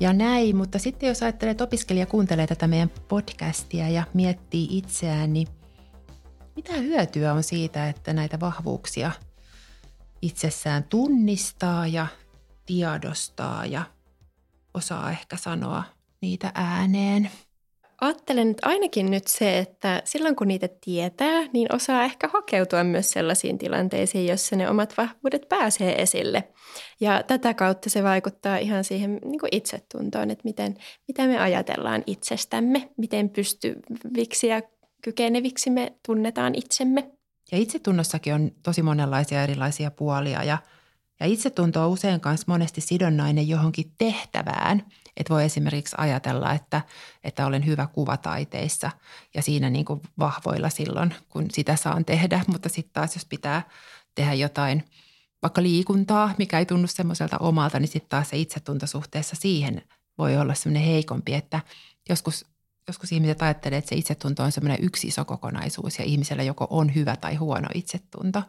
ja 0.00 0.12
näin. 0.12 0.56
Mutta 0.56 0.78
sitten 0.78 1.06
jos 1.08 1.22
ajattelee, 1.22 1.50
että 1.50 1.64
opiskelija 1.64 2.06
kuuntelee 2.06 2.46
tätä 2.46 2.66
meidän 2.66 2.90
podcastia 3.08 3.88
ja 3.88 4.04
miettii 4.14 4.68
itseään, 4.70 5.32
niin 5.32 5.48
mitä 6.56 6.72
hyötyä 6.72 7.32
on 7.32 7.42
siitä, 7.42 7.88
että 7.88 8.12
näitä 8.12 8.40
vahvuuksia 8.40 9.10
itsessään 10.22 10.84
tunnistaa 10.84 11.86
ja 11.86 12.06
tiedostaa 12.66 13.66
ja 13.66 13.84
osaa 14.74 15.10
ehkä 15.10 15.36
sanoa 15.36 15.84
niitä 16.20 16.52
ääneen? 16.54 17.30
Ajattelen 18.02 18.50
että 18.50 18.68
ainakin 18.68 19.10
nyt 19.10 19.26
se, 19.26 19.58
että 19.58 20.02
silloin 20.04 20.36
kun 20.36 20.48
niitä 20.48 20.68
tietää, 20.84 21.42
niin 21.52 21.74
osaa 21.74 22.04
ehkä 22.04 22.28
hakeutua 22.32 22.84
myös 22.84 23.10
sellaisiin 23.10 23.58
tilanteisiin, 23.58 24.26
jossa 24.26 24.56
ne 24.56 24.70
omat 24.70 24.94
vahvuudet 24.96 25.48
pääsee 25.48 26.02
esille. 26.02 26.48
Ja 27.00 27.22
tätä 27.22 27.54
kautta 27.54 27.90
se 27.90 28.02
vaikuttaa 28.02 28.56
ihan 28.56 28.84
siihen 28.84 29.18
niin 29.24 29.40
kuin 29.40 29.48
itsetuntoon, 29.52 30.30
että 30.30 30.44
miten, 30.44 30.76
mitä 31.08 31.26
me 31.26 31.38
ajatellaan 31.38 32.02
itsestämme, 32.06 32.90
miten 32.96 33.30
pystyviksi 33.30 34.46
ja 34.46 34.62
kykeneviksi 35.02 35.70
me 35.70 35.92
tunnetaan 36.06 36.54
itsemme. 36.54 37.10
Ja 37.52 37.58
itsetunnossakin 37.58 38.34
on 38.34 38.50
tosi 38.62 38.82
monenlaisia 38.82 39.42
erilaisia 39.42 39.90
puolia 39.90 40.44
ja, 40.44 40.58
ja 41.20 41.26
itsetunto 41.26 41.84
on 41.84 41.90
usein 41.90 42.20
myös 42.24 42.46
monesti 42.46 42.80
sidonnainen 42.80 43.48
johonkin 43.48 43.92
tehtävään– 43.98 44.82
että 45.16 45.34
voi 45.34 45.44
esimerkiksi 45.44 45.96
ajatella, 45.98 46.52
että, 46.52 46.82
että 47.24 47.46
olen 47.46 47.66
hyvä 47.66 47.86
kuvataiteissa 47.86 48.90
ja 49.34 49.42
siinä 49.42 49.70
niin 49.70 49.84
kuin 49.84 50.00
vahvoilla 50.18 50.68
silloin, 50.68 51.14
kun 51.28 51.46
sitä 51.50 51.76
saan 51.76 52.04
tehdä. 52.04 52.44
Mutta 52.46 52.68
sitten 52.68 52.92
taas, 52.92 53.14
jos 53.14 53.24
pitää 53.24 53.62
tehdä 54.14 54.34
jotain 54.34 54.84
vaikka 55.42 55.62
liikuntaa, 55.62 56.34
mikä 56.38 56.58
ei 56.58 56.66
tunnu 56.66 56.86
semmoiselta 56.86 57.38
omalta, 57.38 57.80
niin 57.80 57.88
sitten 57.88 58.08
taas 58.08 58.30
se 58.30 58.36
itsetunto 58.36 58.86
suhteessa 58.86 59.36
siihen 59.36 59.82
voi 60.18 60.36
olla 60.36 60.54
semmoinen 60.54 60.88
heikompi, 60.88 61.34
että 61.34 61.60
joskus 62.08 62.46
joskus 62.88 63.12
ihmiset 63.12 63.42
ajattelee, 63.42 63.78
että 63.78 63.88
se 63.88 63.94
itsetunto 63.94 64.42
on 64.42 64.52
semmoinen 64.52 64.84
yksi 64.84 65.06
iso 65.06 65.24
kokonaisuus 65.24 65.98
ja 65.98 66.04
ihmisellä 66.04 66.42
joko 66.42 66.66
on 66.70 66.94
hyvä 66.94 67.16
tai 67.16 67.34
huono 67.34 67.68
itsetunto. 67.74 68.42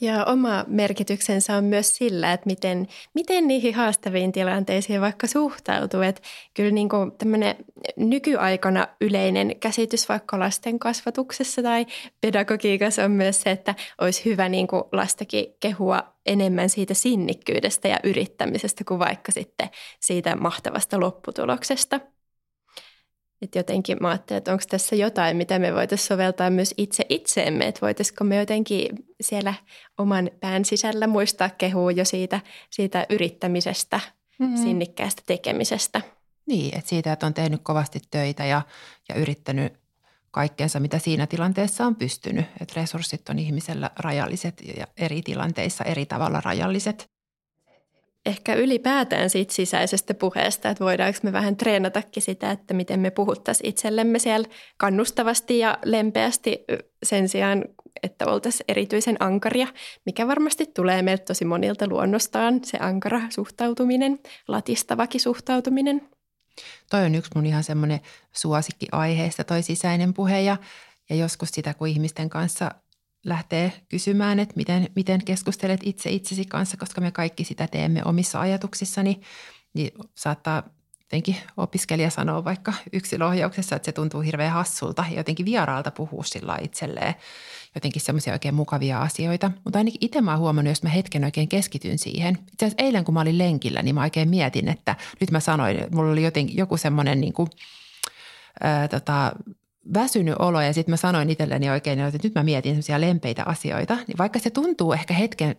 Ja 0.00 0.24
oma 0.24 0.64
merkityksensä 0.66 1.56
on 1.56 1.64
myös 1.64 1.96
sillä, 1.96 2.32
että 2.32 2.46
miten, 2.46 2.88
miten 3.14 3.48
niihin 3.48 3.74
haastaviin 3.74 4.32
tilanteisiin 4.32 5.00
vaikka 5.00 5.26
suhtautuu. 5.26 6.00
Että 6.00 6.22
kyllä 6.54 6.70
niin 6.70 6.88
kuin 6.88 7.12
tämmöinen 7.12 7.56
nykyaikana 7.96 8.88
yleinen 9.00 9.60
käsitys 9.60 10.08
vaikka 10.08 10.38
lasten 10.38 10.78
kasvatuksessa 10.78 11.62
tai 11.62 11.86
pedagogiikassa 12.20 13.04
on 13.04 13.10
myös 13.10 13.40
se, 13.40 13.50
että 13.50 13.74
olisi 14.00 14.24
hyvä 14.24 14.48
niin 14.48 14.66
kuin 14.66 14.82
lastakin 14.92 15.46
kehua 15.60 16.02
enemmän 16.26 16.68
siitä 16.68 16.94
sinnikkyydestä 16.94 17.88
ja 17.88 17.98
yrittämisestä 18.04 18.84
kuin 18.84 18.98
vaikka 18.98 19.32
sitten 19.32 19.68
siitä 20.00 20.36
mahtavasta 20.36 21.00
lopputuloksesta. 21.00 22.00
Että 23.42 23.58
jotenkin 23.58 23.98
mä 24.00 24.08
ajattelin, 24.08 24.38
että 24.38 24.52
onko 24.52 24.64
tässä 24.68 24.96
jotain, 24.96 25.36
mitä 25.36 25.58
me 25.58 25.74
voitaisiin 25.74 26.08
soveltaa 26.08 26.50
myös 26.50 26.74
itse 26.76 27.04
itseemme, 27.08 27.66
että 27.68 27.80
voitaisiko 27.80 28.24
me 28.24 28.36
jotenkin 28.36 28.88
siellä 29.20 29.54
oman 29.98 30.30
pään 30.40 30.64
sisällä 30.64 31.06
muistaa 31.06 31.50
kehua 31.50 31.92
jo 31.92 32.04
siitä, 32.04 32.40
siitä 32.70 33.06
yrittämisestä, 33.10 34.00
mm-hmm. 34.38 34.56
sinnikkäästä 34.56 35.22
tekemisestä. 35.26 36.00
Niin, 36.46 36.78
että 36.78 36.88
siitä, 36.88 37.12
että 37.12 37.26
on 37.26 37.34
tehnyt 37.34 37.60
kovasti 37.62 38.00
töitä 38.10 38.44
ja, 38.44 38.62
ja 39.08 39.14
yrittänyt 39.14 39.72
kaikkeensa, 40.30 40.80
mitä 40.80 40.98
siinä 40.98 41.26
tilanteessa 41.26 41.86
on 41.86 41.96
pystynyt. 41.96 42.46
Että 42.60 42.80
resurssit 42.80 43.28
on 43.28 43.38
ihmisellä 43.38 43.90
rajalliset 43.98 44.62
ja 44.76 44.86
eri 44.96 45.22
tilanteissa 45.22 45.84
eri 45.84 46.06
tavalla 46.06 46.40
rajalliset. 46.40 47.10
Ehkä 48.28 48.54
ylipäätään 48.54 49.30
siitä 49.30 49.54
sisäisestä 49.54 50.14
puheesta, 50.14 50.70
että 50.70 50.84
voidaanko 50.84 51.18
me 51.22 51.32
vähän 51.32 51.56
treenatakin 51.56 52.22
sitä, 52.22 52.50
että 52.50 52.74
miten 52.74 53.00
me 53.00 53.10
puhuttaisiin 53.10 53.68
itsellemme 53.68 54.18
siellä 54.18 54.48
kannustavasti 54.76 55.58
ja 55.58 55.78
lempeästi 55.84 56.64
sen 57.02 57.28
sijaan, 57.28 57.64
että 58.02 58.26
oltaisiin 58.26 58.64
erityisen 58.68 59.16
ankaria, 59.20 59.66
mikä 60.06 60.26
varmasti 60.26 60.66
tulee 60.66 61.02
meiltä 61.02 61.24
tosi 61.24 61.44
monilta 61.44 61.86
luonnostaan, 61.86 62.60
se 62.64 62.78
ankara 62.80 63.20
suhtautuminen, 63.30 64.18
latistavakin 64.48 65.20
suhtautuminen. 65.20 66.08
Toi 66.90 67.04
on 67.04 67.14
yksi 67.14 67.30
mun 67.34 67.46
ihan 67.46 67.64
semmoinen 67.64 68.00
suosikki 68.32 68.86
aiheesta, 68.92 69.44
toi 69.44 69.62
sisäinen 69.62 70.14
puhe 70.14 70.40
ja, 70.40 70.56
ja 71.10 71.16
joskus 71.16 71.48
sitä, 71.48 71.74
kun 71.74 71.88
ihmisten 71.88 72.30
kanssa 72.30 72.70
lähtee 73.24 73.72
kysymään, 73.88 74.40
että 74.40 74.56
miten, 74.56 74.88
miten 74.96 75.24
keskustelet 75.24 75.80
itse 75.82 76.10
itsesi 76.10 76.44
kanssa, 76.44 76.76
koska 76.76 77.00
me 77.00 77.10
kaikki 77.10 77.44
sitä 77.44 77.66
teemme 77.66 78.02
omissa 78.04 78.40
ajatuksissani, 78.40 79.20
niin 79.74 79.90
saattaa 80.14 80.62
jotenkin 81.00 81.36
opiskelija 81.56 82.10
sanoa 82.10 82.44
vaikka 82.44 82.72
yksilöohjauksessa, 82.92 83.76
että 83.76 83.86
se 83.86 83.92
tuntuu 83.92 84.20
hirveän 84.20 84.52
hassulta 84.52 85.04
ja 85.10 85.16
jotenkin 85.16 85.46
vieraalta 85.46 85.90
puhua 85.90 86.24
sillä 86.24 86.58
itselleen 86.62 87.14
jotenkin 87.74 88.02
semmoisia 88.02 88.32
oikein 88.32 88.54
mukavia 88.54 89.00
asioita. 89.00 89.50
Mutta 89.64 89.78
ainakin 89.78 89.98
itse 90.00 90.20
mä 90.20 90.30
oon 90.30 90.40
huomannut, 90.40 90.70
jos 90.70 90.82
mä 90.82 90.88
hetken 90.88 91.24
oikein 91.24 91.48
keskityn 91.48 91.98
siihen. 91.98 92.38
Itse 92.52 92.66
asiassa 92.66 92.84
eilen, 92.84 93.04
kun 93.04 93.14
mä 93.14 93.20
olin 93.20 93.38
lenkillä, 93.38 93.82
niin 93.82 93.94
mä 93.94 94.02
oikein 94.02 94.28
mietin, 94.28 94.68
että 94.68 94.96
nyt 95.20 95.30
mä 95.30 95.40
sanoin, 95.40 95.76
että 95.76 95.96
mulla 95.96 96.12
oli 96.12 96.22
jotenkin 96.22 96.56
joku 96.56 96.76
semmoinen 96.76 97.20
niin 97.20 97.32
kuin, 97.32 97.48
ää, 98.60 98.88
tota, 98.88 99.32
väsynyt 99.94 100.34
olo 100.38 100.60
ja 100.60 100.72
sitten 100.72 100.92
mä 100.92 100.96
sanoin 100.96 101.30
itselleni 101.30 101.70
oikein, 101.70 102.00
että 102.00 102.18
nyt 102.22 102.34
mä 102.34 102.42
mietin 102.42 102.70
semmoisia 102.70 103.00
lempeitä 103.00 103.44
asioita, 103.44 103.94
niin 103.94 104.18
vaikka 104.18 104.38
se 104.38 104.50
tuntuu 104.50 104.92
ehkä 104.92 105.14
hetken, 105.14 105.56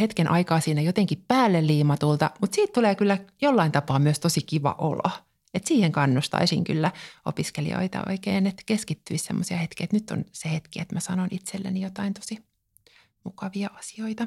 hetken 0.00 0.30
aikaa 0.30 0.60
siinä 0.60 0.80
jotenkin 0.80 1.24
päälle 1.28 1.66
liimatulta, 1.66 2.30
mutta 2.40 2.54
siitä 2.54 2.72
tulee 2.72 2.94
kyllä 2.94 3.18
jollain 3.42 3.72
tapaa 3.72 3.98
myös 3.98 4.20
tosi 4.20 4.40
kiva 4.40 4.74
olo. 4.78 5.10
Et 5.54 5.66
siihen 5.66 5.92
kannustaisin 5.92 6.64
kyllä 6.64 6.92
opiskelijoita 7.24 8.02
oikein, 8.08 8.46
että 8.46 8.62
keskittyisi 8.66 9.24
semmoisia 9.24 9.56
hetkiä, 9.56 9.84
että 9.84 9.96
nyt 9.96 10.10
on 10.10 10.24
se 10.32 10.50
hetki, 10.50 10.80
että 10.80 10.94
mä 10.96 11.00
sanon 11.00 11.28
itselleni 11.30 11.80
jotain 11.80 12.14
tosi 12.14 12.38
mukavia 13.24 13.70
asioita. 13.78 14.26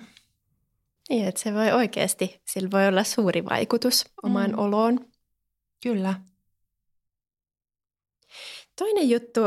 Niin, 1.09 1.27
että 1.27 1.41
se 1.41 1.53
voi 1.53 1.71
oikeasti, 1.71 2.41
sillä 2.47 2.71
voi 2.71 2.87
olla 2.87 3.03
suuri 3.03 3.45
vaikutus 3.45 4.05
omaan 4.23 4.51
mm. 4.51 4.59
oloon. 4.59 5.05
Kyllä. 5.83 6.13
Toinen 8.75 9.09
juttu 9.09 9.39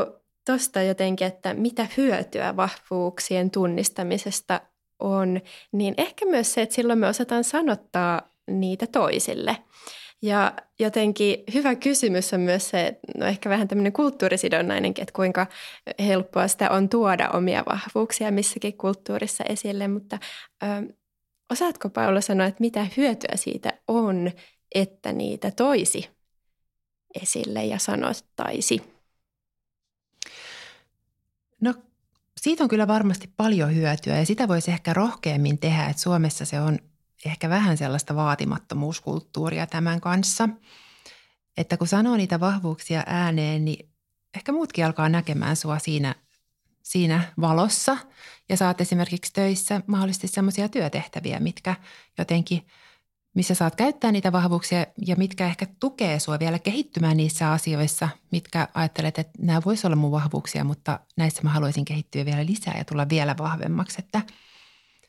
tuosta 0.46 0.82
jotenkin, 0.82 1.26
että 1.26 1.54
mitä 1.54 1.86
hyötyä 1.96 2.56
vahvuuksien 2.56 3.50
tunnistamisesta 3.50 4.60
on, 4.98 5.40
niin 5.72 5.94
ehkä 5.96 6.26
myös 6.26 6.54
se, 6.54 6.62
että 6.62 6.74
silloin 6.74 6.98
me 6.98 7.08
osataan 7.08 7.44
sanottaa 7.44 8.34
niitä 8.50 8.86
toisille. 8.86 9.56
Ja 10.22 10.52
jotenkin 10.78 11.44
hyvä 11.54 11.74
kysymys 11.74 12.34
on 12.34 12.40
myös 12.40 12.68
se, 12.70 12.98
no 13.16 13.26
ehkä 13.26 13.50
vähän 13.50 13.68
tämmöinen 13.68 13.92
kulttuurisidonnainenkin, 13.92 15.02
että 15.02 15.12
kuinka 15.12 15.46
helppoa 15.98 16.48
sitä 16.48 16.70
on 16.70 16.88
tuoda 16.88 17.30
omia 17.30 17.64
vahvuuksia 17.70 18.30
missäkin 18.30 18.76
kulttuurissa 18.78 19.44
esille, 19.44 19.88
mutta 19.88 20.18
ö, 20.62 20.94
osaatko 21.50 21.88
Paula 21.88 22.20
sanoa, 22.20 22.46
että 22.46 22.60
mitä 22.60 22.86
hyötyä 22.96 23.36
siitä 23.36 23.72
on, 23.88 24.30
että 24.74 25.12
niitä 25.12 25.50
toisi 25.50 26.08
esille 27.22 27.64
ja 27.64 27.78
sanottaisi? 27.78 28.82
No 31.60 31.74
siitä 32.42 32.64
on 32.64 32.68
kyllä 32.68 32.86
varmasti 32.86 33.32
paljon 33.36 33.74
hyötyä 33.74 34.18
ja 34.18 34.26
sitä 34.26 34.48
voisi 34.48 34.70
ehkä 34.70 34.94
rohkeammin 34.94 35.58
tehdä, 35.58 35.86
että 35.86 36.02
Suomessa 36.02 36.44
se 36.44 36.60
on 36.60 36.78
ehkä 37.24 37.48
vähän 37.48 37.76
sellaista 37.76 38.14
vaatimattomuuskulttuuria 38.16 39.66
tämän 39.66 40.00
kanssa. 40.00 40.48
Että 41.56 41.76
kun 41.76 41.88
sanoo 41.88 42.16
niitä 42.16 42.40
vahvuuksia 42.40 43.02
ääneen, 43.06 43.64
niin 43.64 43.88
ehkä 44.36 44.52
muutkin 44.52 44.86
alkaa 44.86 45.08
näkemään 45.08 45.56
sua 45.56 45.78
siinä, 45.78 46.14
siinä 46.82 47.32
valossa 47.40 47.96
ja 48.48 48.56
saat 48.56 48.80
esimerkiksi 48.80 49.32
töissä 49.32 49.80
mahdollisesti 49.86 50.28
sellaisia 50.28 50.68
työtehtäviä, 50.68 51.40
mitkä 51.40 51.76
jotenkin– 52.18 52.66
missä 53.38 53.54
saat 53.54 53.76
käyttää 53.76 54.12
niitä 54.12 54.32
vahvuuksia 54.32 54.86
ja 55.06 55.16
mitkä 55.16 55.46
ehkä 55.46 55.66
tukee 55.80 56.18
sua 56.18 56.38
vielä 56.38 56.58
kehittymään 56.58 57.16
niissä 57.16 57.52
asioissa, 57.52 58.08
mitkä 58.32 58.68
ajattelet, 58.74 59.18
että 59.18 59.32
nämä 59.38 59.60
voisi 59.64 59.86
olla 59.86 59.96
mun 59.96 60.10
vahvuuksia, 60.10 60.64
mutta 60.64 61.00
näissä 61.16 61.42
mä 61.42 61.50
haluaisin 61.50 61.84
kehittyä 61.84 62.24
vielä 62.24 62.46
lisää 62.46 62.74
ja 62.78 62.84
tulla 62.84 63.08
vielä 63.08 63.34
vahvemmaksi, 63.38 63.96
että 63.98 64.22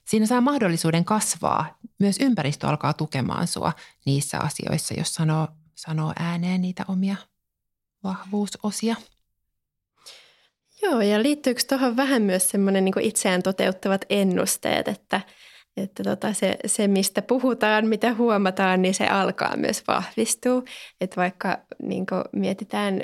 siinä 0.06 0.26
saa 0.26 0.42
mahdollisuuden 0.42 1.06
kasvaa. 1.06 1.78
Myös 2.00 2.16
ympäristö 2.20 2.68
alkaa 2.68 2.94
tukemaan 2.94 3.48
sua 3.48 3.74
niissä 4.06 4.40
asioissa, 4.40 4.94
jos 4.98 5.14
sanoo, 5.14 5.48
sanoo 5.76 6.14
ääneen 6.20 6.62
niitä 6.62 6.86
omia 6.88 7.16
vahvuusosia. 8.04 8.96
Joo, 10.82 11.02
ja 11.02 11.24
liittyykö 11.24 11.62
tuohon 11.70 11.98
vähän 11.98 12.22
myös 12.22 12.50
semmoinen 12.50 12.86
niin 12.86 13.02
itseään 13.02 13.44
toteuttavat 13.44 14.06
ennusteet, 14.10 14.88
että– 14.88 15.22
että 15.78 16.04
tota 16.04 16.34
se, 16.34 16.58
se, 16.66 16.88
mistä 16.88 17.22
puhutaan, 17.22 17.88
mitä 17.88 18.14
huomataan, 18.14 18.82
niin 18.82 18.94
se 18.94 19.08
alkaa 19.08 19.58
myös 19.58 19.84
vahvistua. 19.88 20.64
Että 21.02 21.16
vaikka 21.16 21.58
niin 21.84 22.06
mietitään 22.34 23.02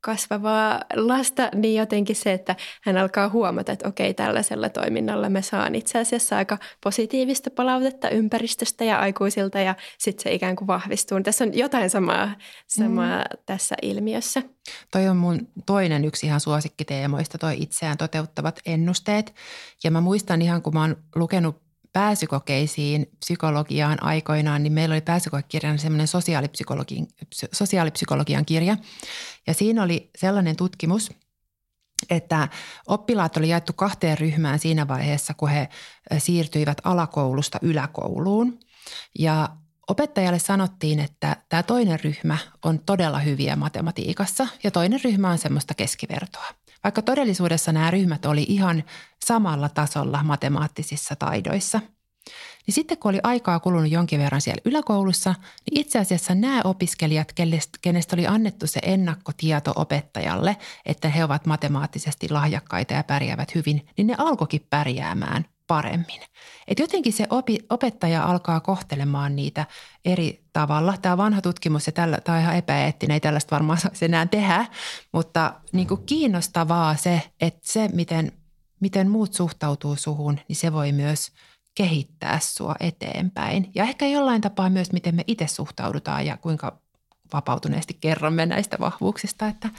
kasvavaa 0.00 0.80
lasta, 0.94 1.50
niin 1.54 1.78
jotenkin 1.78 2.16
se, 2.16 2.32
että 2.32 2.56
hän 2.82 2.96
alkaa 2.96 3.28
huomata, 3.28 3.72
että 3.72 3.88
okei, 3.88 4.14
tällaisella 4.14 4.68
toiminnalla 4.68 5.28
mä 5.28 5.42
saan 5.42 5.74
itse 5.74 5.98
asiassa 5.98 6.36
aika 6.36 6.58
positiivista 6.84 7.50
palautetta 7.50 8.08
ympäristöstä 8.10 8.84
ja 8.84 8.98
aikuisilta 8.98 9.58
ja 9.58 9.74
sitten 9.98 10.22
se 10.22 10.34
ikään 10.34 10.56
kuin 10.56 10.66
vahvistuu. 10.66 11.20
Tässä 11.22 11.44
on 11.44 11.54
jotain 11.58 11.90
samaa, 11.90 12.34
samaa 12.66 13.18
mm. 13.18 13.38
tässä 13.46 13.74
ilmiössä. 13.82 14.42
Toi 14.90 15.08
on 15.08 15.16
mun 15.16 15.48
toinen 15.66 16.04
yksi 16.04 16.26
ihan 16.26 16.40
suosikkiteemoista, 16.40 17.38
toi 17.38 17.56
itseään 17.58 17.98
toteuttavat 17.98 18.60
ennusteet. 18.66 19.34
Ja 19.84 19.90
mä 19.90 20.00
muistan 20.00 20.42
ihan, 20.42 20.62
kun 20.62 20.74
mä 20.74 20.80
oon 20.80 20.96
lukenut 21.14 21.63
pääsykokeisiin 21.94 23.06
psykologiaan 23.18 24.02
aikoinaan, 24.02 24.62
niin 24.62 24.72
meillä 24.72 24.92
oli 24.92 25.00
pääsykokekirjana 25.00 25.78
semmoinen 25.78 26.08
sosiaalipsykologian, 26.08 27.06
sosiaalipsykologian 27.52 28.44
kirja. 28.44 28.76
Ja 29.46 29.54
siinä 29.54 29.82
oli 29.82 30.10
sellainen 30.18 30.56
tutkimus, 30.56 31.10
että 32.10 32.48
oppilaat 32.86 33.36
oli 33.36 33.48
jaettu 33.48 33.72
kahteen 33.72 34.18
ryhmään 34.18 34.58
siinä 34.58 34.88
vaiheessa, 34.88 35.34
kun 35.34 35.48
he 35.48 35.68
siirtyivät 36.18 36.80
alakoulusta 36.84 37.58
yläkouluun. 37.62 38.58
Ja 39.18 39.48
opettajalle 39.88 40.38
sanottiin, 40.38 41.00
että 41.00 41.36
tämä 41.48 41.62
toinen 41.62 42.00
ryhmä 42.00 42.38
on 42.64 42.78
todella 42.78 43.18
hyviä 43.18 43.56
matematiikassa 43.56 44.48
ja 44.64 44.70
toinen 44.70 45.00
ryhmä 45.04 45.30
on 45.30 45.38
semmoista 45.38 45.74
keskivertoa. 45.74 46.63
Vaikka 46.84 47.02
todellisuudessa 47.02 47.72
nämä 47.72 47.90
ryhmät 47.90 48.24
oli 48.24 48.46
ihan 48.48 48.84
samalla 49.24 49.68
tasolla 49.68 50.22
matemaattisissa 50.22 51.16
taidoissa. 51.16 51.80
Niin 52.66 52.74
sitten 52.74 52.98
kun 52.98 53.08
oli 53.08 53.20
aikaa 53.22 53.60
kulunut 53.60 53.90
jonkin 53.90 54.20
verran 54.20 54.40
siellä 54.40 54.60
yläkoulussa, 54.64 55.34
niin 55.70 55.80
itse 55.80 55.98
asiassa 55.98 56.34
nämä 56.34 56.60
opiskelijat, 56.64 57.32
kenestä 57.80 58.16
oli 58.16 58.26
annettu 58.26 58.66
se 58.66 58.80
ennakkotieto 58.82 59.72
opettajalle, 59.76 60.56
että 60.86 61.08
he 61.08 61.24
ovat 61.24 61.46
matemaattisesti 61.46 62.28
lahjakkaita 62.30 62.94
ja 62.94 63.04
pärjäävät 63.04 63.54
hyvin, 63.54 63.86
niin 63.96 64.06
ne 64.06 64.14
alkoikin 64.18 64.66
pärjäämään 64.70 65.44
paremmin. 65.66 66.20
Et 66.68 66.78
jotenkin 66.78 67.12
se 67.12 67.26
opi, 67.30 67.58
opettaja 67.70 68.24
alkaa 68.24 68.60
kohtelemaan 68.60 69.36
niitä 69.36 69.66
eri 70.04 70.44
tavalla. 70.52 70.96
Tämä 71.02 71.16
vanha 71.16 71.40
tutkimus, 71.40 71.86
ja 71.86 71.92
tällä, 71.92 72.20
tämä 72.20 72.38
on 72.38 72.42
ihan 72.42 72.56
epäeettinen, 72.56 73.14
ei 73.14 73.20
tällaista 73.20 73.50
varmaan 73.50 73.78
saisi 73.78 74.04
enää 74.04 74.26
tehdä, 74.26 74.66
mutta 75.12 75.54
niin 75.72 75.88
kuin 75.88 76.06
kiinnostavaa 76.06 76.96
se, 76.96 77.22
että 77.40 77.60
se, 77.62 77.88
miten, 77.92 78.32
miten 78.80 79.10
muut 79.10 79.34
suhtautuu 79.34 79.96
suhun, 79.96 80.40
niin 80.48 80.56
se 80.56 80.72
voi 80.72 80.92
myös 80.92 81.32
kehittää 81.74 82.38
sua 82.42 82.74
eteenpäin. 82.80 83.70
Ja 83.74 83.84
ehkä 83.84 84.06
jollain 84.06 84.40
tapaa 84.40 84.70
myös, 84.70 84.92
miten 84.92 85.14
me 85.14 85.24
itse 85.26 85.46
suhtaudutaan 85.46 86.26
ja 86.26 86.36
kuinka 86.36 86.78
vapautuneesti 87.32 87.98
kerromme 88.00 88.46
näistä 88.46 88.76
vahvuuksista, 88.80 89.48
että 89.48 89.70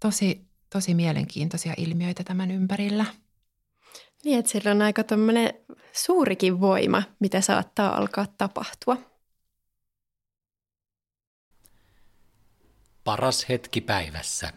tosi, 0.00 0.46
tosi 0.72 0.94
mielenkiintoisia 0.94 1.74
ilmiöitä 1.76 2.24
tämän 2.24 2.50
ympärillä– 2.50 3.04
niin, 4.24 4.38
että 4.38 4.50
sillä 4.50 4.70
on 4.70 4.82
aika 4.82 5.04
suurikin 5.92 6.60
voima, 6.60 7.02
mitä 7.20 7.40
saattaa 7.40 7.96
alkaa 7.96 8.26
tapahtua. 8.38 8.96
Paras 13.04 13.48
hetki 13.48 13.80
päivässä. 13.80 14.52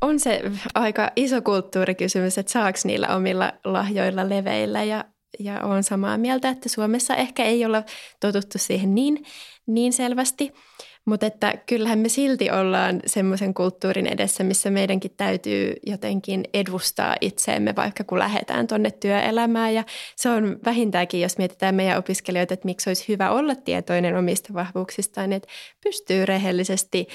On 0.00 0.20
se 0.20 0.42
aika 0.74 1.10
iso 1.16 1.42
kulttuurikysymys, 1.42 2.38
että 2.38 2.52
saako 2.52 2.78
niillä 2.84 3.16
omilla 3.16 3.52
lahjoilla 3.64 4.28
leveillä 4.28 4.84
ja, 4.84 5.04
ja 5.38 5.60
on 5.60 5.82
samaa 5.82 6.18
mieltä, 6.18 6.48
että 6.48 6.68
Suomessa 6.68 7.16
ehkä 7.16 7.44
ei 7.44 7.64
olla 7.64 7.82
totuttu 8.20 8.58
siihen 8.58 8.94
niin, 8.94 9.24
niin 9.66 9.92
selvästi. 9.92 10.52
Mutta 11.06 11.26
että 11.26 11.54
kyllähän 11.66 11.98
me 11.98 12.08
silti 12.08 12.50
ollaan 12.50 13.00
semmoisen 13.06 13.54
kulttuurin 13.54 14.06
edessä, 14.06 14.44
missä 14.44 14.70
meidänkin 14.70 15.10
täytyy 15.16 15.74
jotenkin 15.86 16.44
edustaa 16.54 17.16
itseemme, 17.20 17.76
vaikka 17.76 18.04
kun 18.04 18.18
lähdetään 18.18 18.66
tuonne 18.66 18.90
työelämään. 18.90 19.74
Ja 19.74 19.84
se 20.16 20.28
on 20.28 20.58
vähintäänkin, 20.64 21.20
jos 21.20 21.38
mietitään 21.38 21.74
meidän 21.74 21.98
opiskelijoita, 21.98 22.54
että 22.54 22.66
miksi 22.66 22.90
olisi 22.90 23.04
hyvä 23.08 23.30
olla 23.30 23.54
tietoinen 23.54 24.16
omista 24.16 24.54
vahvuuksistaan, 24.54 25.32
että 25.32 25.48
pystyy 25.84 26.26
rehellisesti 26.26 27.08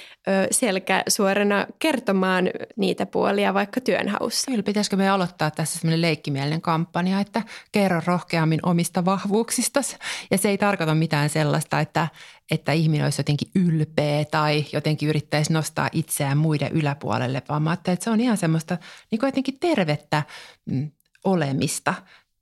selkä 0.51 1.03
suorana 1.07 1.67
kertomaan 1.79 2.49
niitä 2.75 3.05
puolia 3.05 3.53
vaikka 3.53 3.81
työnhaussa. 3.81 4.51
Kyllä, 4.51 4.63
pitäisikö 4.63 4.95
me 4.95 5.09
aloittaa 5.09 5.51
tässä 5.51 5.79
semmoinen 5.79 6.01
leikkimielinen 6.01 6.61
kampanja, 6.61 7.19
että 7.19 7.41
kerro 7.71 8.01
rohkeammin 8.05 8.59
omista 8.63 9.05
vahvuuksistasi. 9.05 9.97
Ja 10.31 10.37
se 10.37 10.49
ei 10.49 10.57
tarkoita 10.57 10.95
mitään 10.95 11.29
sellaista, 11.29 11.79
että, 11.79 12.07
että 12.51 12.71
ihminen 12.71 13.03
olisi 13.05 13.19
jotenkin 13.19 13.51
ylpeä 13.55 14.25
tai 14.25 14.65
jotenkin 14.73 15.09
yrittäisi 15.09 15.53
nostaa 15.53 15.89
itseään 15.91 16.37
muiden 16.37 16.71
yläpuolelle, 16.71 17.41
vaan 17.49 17.61
mä 17.61 17.73
että 17.73 17.95
se 17.99 18.09
on 18.09 18.21
ihan 18.21 18.37
semmoista 18.37 18.77
niin 19.11 19.19
kuin 19.19 19.27
jotenkin 19.27 19.59
tervettä 19.59 20.23
mm, 20.65 20.91
olemista, 21.23 21.93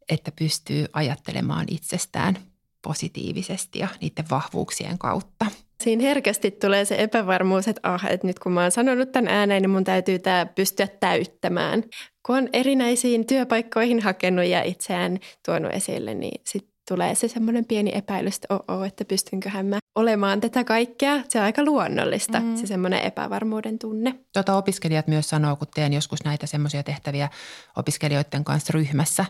että 0.10 0.32
pystyy 0.40 0.86
ajattelemaan 0.94 1.66
itsestään 1.72 2.38
positiivisesti 2.82 3.80
ja 3.80 3.88
niiden 4.02 4.26
vahvuuksien 4.32 4.98
kautta. 4.98 5.46
Siinä 5.84 6.04
herkästi 6.04 6.52
tulee 6.52 6.86
se 6.86 6.96
epävarmuus, 6.98 7.68
että, 7.68 7.94
ah, 7.94 8.06
että 8.06 8.28
nyt 8.28 8.40
kun 8.40 8.52
mä 8.52 8.62
oon 8.62 8.72
sanonut 8.72 9.12
tämän 9.12 9.34
ääneen, 9.34 9.62
niin 9.62 9.70
mun 9.70 9.84
täytyy 9.84 10.20
tämä 10.20 10.46
pystyä 10.46 10.88
täyttämään. 10.88 11.84
Kun 12.26 12.38
on 12.38 12.50
erinäisiin 12.54 13.28
työpaikkoihin 13.28 14.00
hakenut 14.00 14.46
ja 14.46 14.64
itseään 14.64 15.20
tuonut 15.46 15.74
esille, 15.74 16.14
niin 16.14 16.42
sit 16.46 16.70
tulee 16.90 17.16
se 17.16 17.28
semmoinen 17.28 17.66
pieni 17.66 17.92
epäilys, 17.96 18.36
että 18.36 18.48
oh, 18.68 18.84
että 18.84 19.06
pystynköhän 19.06 19.66
mä 19.66 19.80
olemaan 19.96 20.42
tätä 20.42 20.64
kaikkea. 20.64 21.22
Se 21.30 21.40
on 21.40 21.46
aika 21.46 21.64
luonnollista, 21.64 22.40
mm. 22.40 22.56
se 22.56 22.68
semmoinen 22.68 23.04
epävarmuuden 23.04 23.80
tunne. 23.80 24.16
Tota 24.34 24.58
opiskelijat 24.58 25.08
myös 25.08 25.30
sanoo, 25.30 25.56
kun 25.56 25.68
teen 25.76 25.94
joskus 25.94 26.24
näitä 26.24 26.48
semmoisia 26.48 26.84
tehtäviä 26.84 27.30
opiskelijoiden 27.76 28.44
kanssa 28.44 28.74
ryhmässä, 28.74 29.26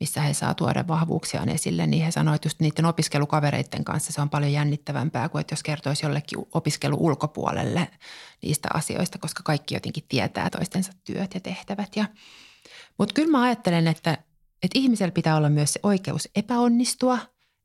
missä 0.00 0.20
he 0.20 0.34
saa 0.34 0.54
tuoda 0.54 0.84
vahvuuksiaan 0.88 1.48
esille, 1.48 1.86
niin 1.86 2.04
he 2.04 2.10
sanoivat, 2.10 2.36
että 2.36 2.46
just 2.46 2.60
niiden 2.60 2.84
opiskelukavereiden 2.84 3.84
kanssa 3.84 4.12
se 4.12 4.20
on 4.20 4.30
paljon 4.30 4.52
jännittävämpää 4.52 5.28
kuin 5.28 5.40
että 5.40 5.52
jos 5.52 5.62
kertoisi 5.62 6.06
jollekin 6.06 6.38
opiskelu 6.54 6.96
ulkopuolelle 7.00 7.88
niistä 8.42 8.68
asioista, 8.74 9.18
koska 9.18 9.42
kaikki 9.44 9.74
jotenkin 9.74 10.04
tietää 10.08 10.50
toistensa 10.50 10.92
työt 11.04 11.34
ja 11.34 11.40
tehtävät. 11.40 11.96
Ja, 11.96 12.04
mutta 12.98 13.14
kyllä 13.14 13.30
mä 13.30 13.42
ajattelen, 13.42 13.86
että 13.86 14.18
että 14.62 14.78
ihmisellä 14.78 15.12
pitää 15.12 15.36
olla 15.36 15.48
myös 15.48 15.72
se 15.72 15.80
oikeus 15.82 16.28
epäonnistua. 16.34 17.18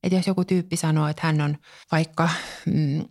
Että 0.04 0.16
jos 0.16 0.28
joku 0.28 0.46
tyyppi 0.46 0.76
sanoo, 0.76 1.08
että 1.08 1.28
hän 1.28 1.42
on 1.42 1.58
vaikka 1.92 2.30
mm, 2.66 3.06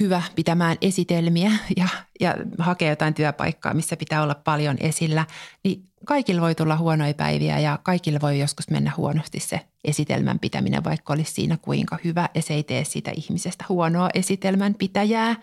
hyvä 0.00 0.22
pitämään 0.34 0.76
esitelmiä 0.80 1.52
ja, 1.76 1.88
ja 2.20 2.34
hakee 2.58 2.90
jotain 2.90 3.14
työpaikkaa, 3.14 3.74
missä 3.74 3.96
pitää 3.96 4.22
olla 4.22 4.34
paljon 4.34 4.76
esillä, 4.80 5.26
niin 5.64 5.88
kaikilla 6.06 6.40
voi 6.40 6.54
tulla 6.54 6.76
huonoja 6.76 7.14
päiviä 7.14 7.58
ja 7.58 7.78
kaikilla 7.82 8.20
voi 8.22 8.38
joskus 8.38 8.70
mennä 8.70 8.92
huonosti 8.96 9.40
se 9.40 9.60
esitelmän 9.84 10.38
pitäminen, 10.38 10.84
vaikka 10.84 11.12
olisi 11.12 11.32
siinä 11.32 11.56
kuinka 11.56 11.98
hyvä 12.04 12.28
ja 12.34 12.42
se 12.42 12.54
ei 12.54 12.62
tee 12.62 12.84
sitä 12.84 13.10
ihmisestä 13.16 13.64
huonoa 13.68 14.10
esitelmän 14.14 14.74
pitäjää. 14.74 15.36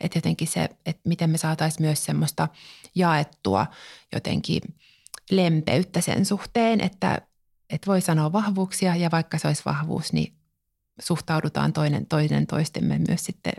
Että 0.00 0.18
jotenkin 0.18 0.48
se, 0.48 0.68
että 0.86 1.02
miten 1.08 1.30
me 1.30 1.38
saataisiin 1.38 1.86
myös 1.86 2.04
semmoista 2.04 2.48
jaettua 2.94 3.66
jotenkin– 4.12 4.62
lempeyttä 5.30 6.00
sen 6.00 6.24
suhteen, 6.24 6.80
että, 6.80 7.18
että 7.70 7.86
voi 7.86 8.00
sanoa 8.00 8.32
vahvuuksia 8.32 8.96
ja 8.96 9.10
vaikka 9.10 9.38
se 9.38 9.48
olisi 9.48 9.62
vahvuus, 9.64 10.12
niin 10.12 10.32
suhtaudutaan 11.00 11.72
toinen, 11.72 12.06
toinen 12.06 12.46
toistemme 12.46 13.00
myös 13.08 13.24
sitten 13.24 13.52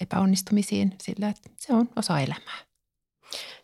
epäonnistumisiin 0.00 0.94
sillä, 1.02 1.28
että 1.28 1.50
se 1.56 1.72
on 1.72 1.88
osa 1.96 2.20
elämää. 2.20 2.66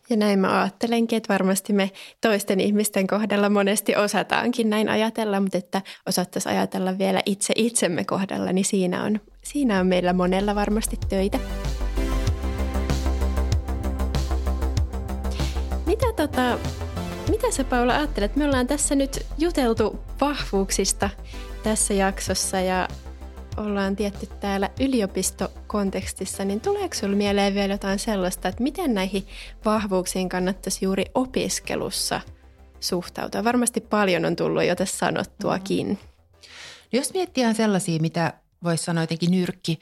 Ja 0.09 0.17
näin 0.17 0.39
mä 0.39 0.61
ajattelenkin, 0.61 1.17
että 1.17 1.33
varmasti 1.33 1.73
me 1.73 1.91
toisten 2.21 2.59
ihmisten 2.59 3.07
kohdalla 3.07 3.49
monesti 3.49 3.95
osataankin 3.95 4.69
näin 4.69 4.89
ajatella, 4.89 5.39
mutta 5.39 5.57
että 5.57 5.81
osattaisiin 6.05 6.55
ajatella 6.55 6.97
vielä 6.97 7.21
itse 7.25 7.53
itsemme 7.55 8.05
kohdalla, 8.05 8.51
niin 8.51 8.65
siinä 8.65 9.03
on, 9.03 9.19
siinä 9.43 9.79
on 9.79 9.87
meillä 9.87 10.13
monella 10.13 10.55
varmasti 10.55 10.97
töitä. 11.09 11.39
Mitä 15.85 16.13
tota, 16.15 16.59
mitä 17.29 17.51
sä 17.51 17.63
Paula 17.63 17.95
ajattelet? 17.95 18.35
Me 18.35 18.45
ollaan 18.45 18.67
tässä 18.67 18.95
nyt 18.95 19.25
juteltu 19.37 19.99
vahvuuksista 20.21 21.09
tässä 21.63 21.93
jaksossa 21.93 22.59
ja 22.59 22.87
ollaan 23.57 23.95
tietty 23.95 24.27
täällä 24.39 24.69
yliopistokontekstissa, 24.79 26.45
niin 26.45 26.61
tuleeko 26.61 26.93
sinulle 26.95 27.17
mieleen 27.17 27.53
vielä 27.53 27.73
jotain 27.73 27.99
sellaista, 27.99 28.47
että 28.47 28.63
miten 28.63 28.93
näihin 28.93 29.27
vahvuuksiin 29.65 30.29
kannattaisi 30.29 30.85
juuri 30.85 31.05
opiskelussa 31.15 32.21
suhtautua? 32.79 33.43
Varmasti 33.43 33.81
paljon 33.81 34.25
on 34.25 34.35
tullut 34.35 34.63
jo 34.63 34.75
tässä 34.75 34.97
sanottuakin. 34.97 35.87
Mm. 35.87 35.97
Jos 36.93 37.13
miettii 37.13 37.53
sellaisia, 37.53 37.99
mitä 38.01 38.33
voisi 38.63 38.83
sanoa 38.83 39.03
jotenkin 39.03 39.31
nyrkki, 39.31 39.79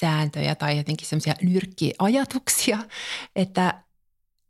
sääntöjä 0.00 0.54
tai 0.54 0.76
jotenkin 0.76 1.08
semmoisia 1.08 1.34
nyrkkiajatuksia, 1.42 2.78
että, 3.36 3.82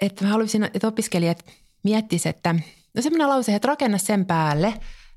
että 0.00 0.24
mä 0.24 0.30
haluaisin, 0.30 0.64
että 0.64 0.88
opiskelijat 0.88 1.44
miettisi, 1.88 2.28
että 2.28 2.54
no 2.94 3.02
semmoinen 3.02 3.28
lause, 3.28 3.54
että 3.54 3.68
rakenna 3.68 3.98
sen 3.98 4.26
päälle, 4.26 4.74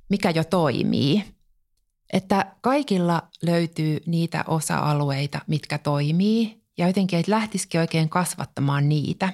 mikä 0.10 0.29
jo 0.29 0.43
toimii. 0.43 1.23
Että 2.13 2.45
kaikilla 2.62 3.21
löytyy 3.43 3.99
niitä 4.05 4.43
osa-alueita, 4.47 5.39
mitkä 5.47 5.77
toimii 5.77 6.62
ja 6.77 6.88
jotenkin, 6.88 7.19
että 7.19 7.31
lähtisikin 7.31 7.79
oikein 7.79 8.10
kasvattamaan 8.10 8.89
niitä. 8.89 9.34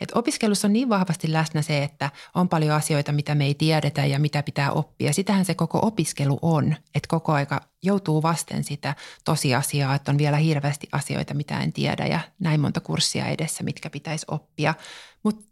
Et 0.00 0.12
opiskelussa 0.14 0.68
on 0.68 0.72
niin 0.72 0.88
vahvasti 0.88 1.32
läsnä 1.32 1.62
se, 1.62 1.82
että 1.82 2.10
on 2.34 2.48
paljon 2.48 2.76
asioita, 2.76 3.12
mitä 3.12 3.34
me 3.34 3.44
ei 3.44 3.54
tiedetä 3.54 4.06
ja 4.06 4.18
mitä 4.18 4.42
pitää 4.42 4.72
oppia. 4.72 5.12
Sitähän 5.12 5.44
se 5.44 5.54
koko 5.54 5.78
opiskelu 5.82 6.38
on, 6.42 6.76
että 6.94 7.08
koko 7.08 7.32
aika 7.32 7.60
joutuu 7.82 8.22
vasten 8.22 8.64
sitä 8.64 8.94
tosiasiaa, 9.24 9.94
että 9.94 10.10
on 10.10 10.18
vielä 10.18 10.36
hirveästi 10.36 10.88
asioita, 10.92 11.34
mitä 11.34 11.60
en 11.60 11.72
tiedä 11.72 12.06
ja 12.06 12.20
näin 12.38 12.60
monta 12.60 12.80
kurssia 12.80 13.26
edessä, 13.26 13.64
mitkä 13.64 13.90
pitäisi 13.90 14.26
oppia. 14.30 14.74
Mutta 15.22 15.47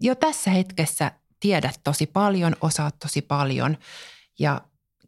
jo 0.00 0.14
tässä 0.14 0.50
hetkessä 0.50 1.12
tiedät 1.40 1.80
tosi 1.84 2.06
paljon, 2.06 2.56
osaat 2.60 2.98
tosi 2.98 3.22
paljon 3.22 3.78
ja 4.38 4.60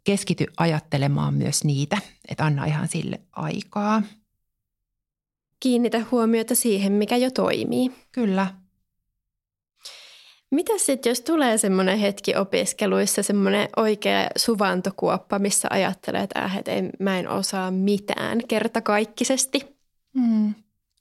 keskity 0.04 0.46
ajattelemaan 0.56 1.34
myös 1.34 1.64
niitä, 1.64 1.98
että 2.28 2.44
anna 2.44 2.64
ihan 2.64 2.88
sille 2.88 3.20
aikaa. 3.32 4.02
Kiinnitä 5.60 6.04
huomiota 6.10 6.54
siihen, 6.54 6.92
mikä 6.92 7.16
jo 7.16 7.30
toimii. 7.30 7.92
Kyllä. 8.12 8.46
Mitä 10.50 10.72
sitten, 10.78 11.10
jos 11.10 11.20
tulee 11.20 11.58
semmoinen 11.58 11.98
hetki 11.98 12.36
opiskeluissa, 12.36 13.22
semmoinen 13.22 13.68
oikea 13.76 14.26
suvantokuoppa, 14.36 15.38
missä 15.38 15.68
ajattelee, 15.70 16.22
että, 16.22 16.40
äh, 16.40 16.56
että 16.56 16.72
ei, 16.72 16.82
mä 17.00 17.18
en 17.18 17.28
osaa 17.28 17.70
mitään 17.70 18.38
kertakaikkisesti? 18.48 19.76
Hmm. 20.18 20.54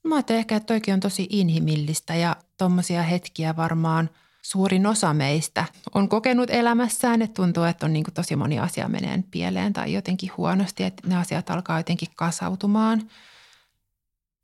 Mä 0.04 0.16
ajattelen 0.16 0.40
ehkä, 0.40 0.56
että 0.56 0.68
toikin 0.68 0.94
on 0.94 1.00
tosi 1.00 1.28
inhimillistä 1.30 2.16
ja 2.16 2.36
tuommoisia 2.58 3.04
hetkiä 3.04 3.56
varmaan 3.56 4.10
suurin 4.42 4.88
osa 4.88 5.14
meistä 5.14 5.66
on 5.94 6.10
kokenut 6.10 6.50
elämässään, 6.50 7.22
että 7.22 7.34
tuntuu, 7.34 7.64
että 7.64 7.86
on 7.86 7.94
niin 7.94 8.04
kuin 8.04 8.14
tosi 8.14 8.36
moni 8.36 8.60
asia 8.60 8.88
menee 8.88 9.24
pieleen 9.32 9.74
tai 9.74 9.94
jotenkin 9.94 10.32
huonosti, 10.38 10.84
että 10.84 11.08
ne 11.08 11.18
asiat 11.18 11.50
alkaa 11.50 11.80
jotenkin 11.80 12.08
kasautumaan. 12.16 13.10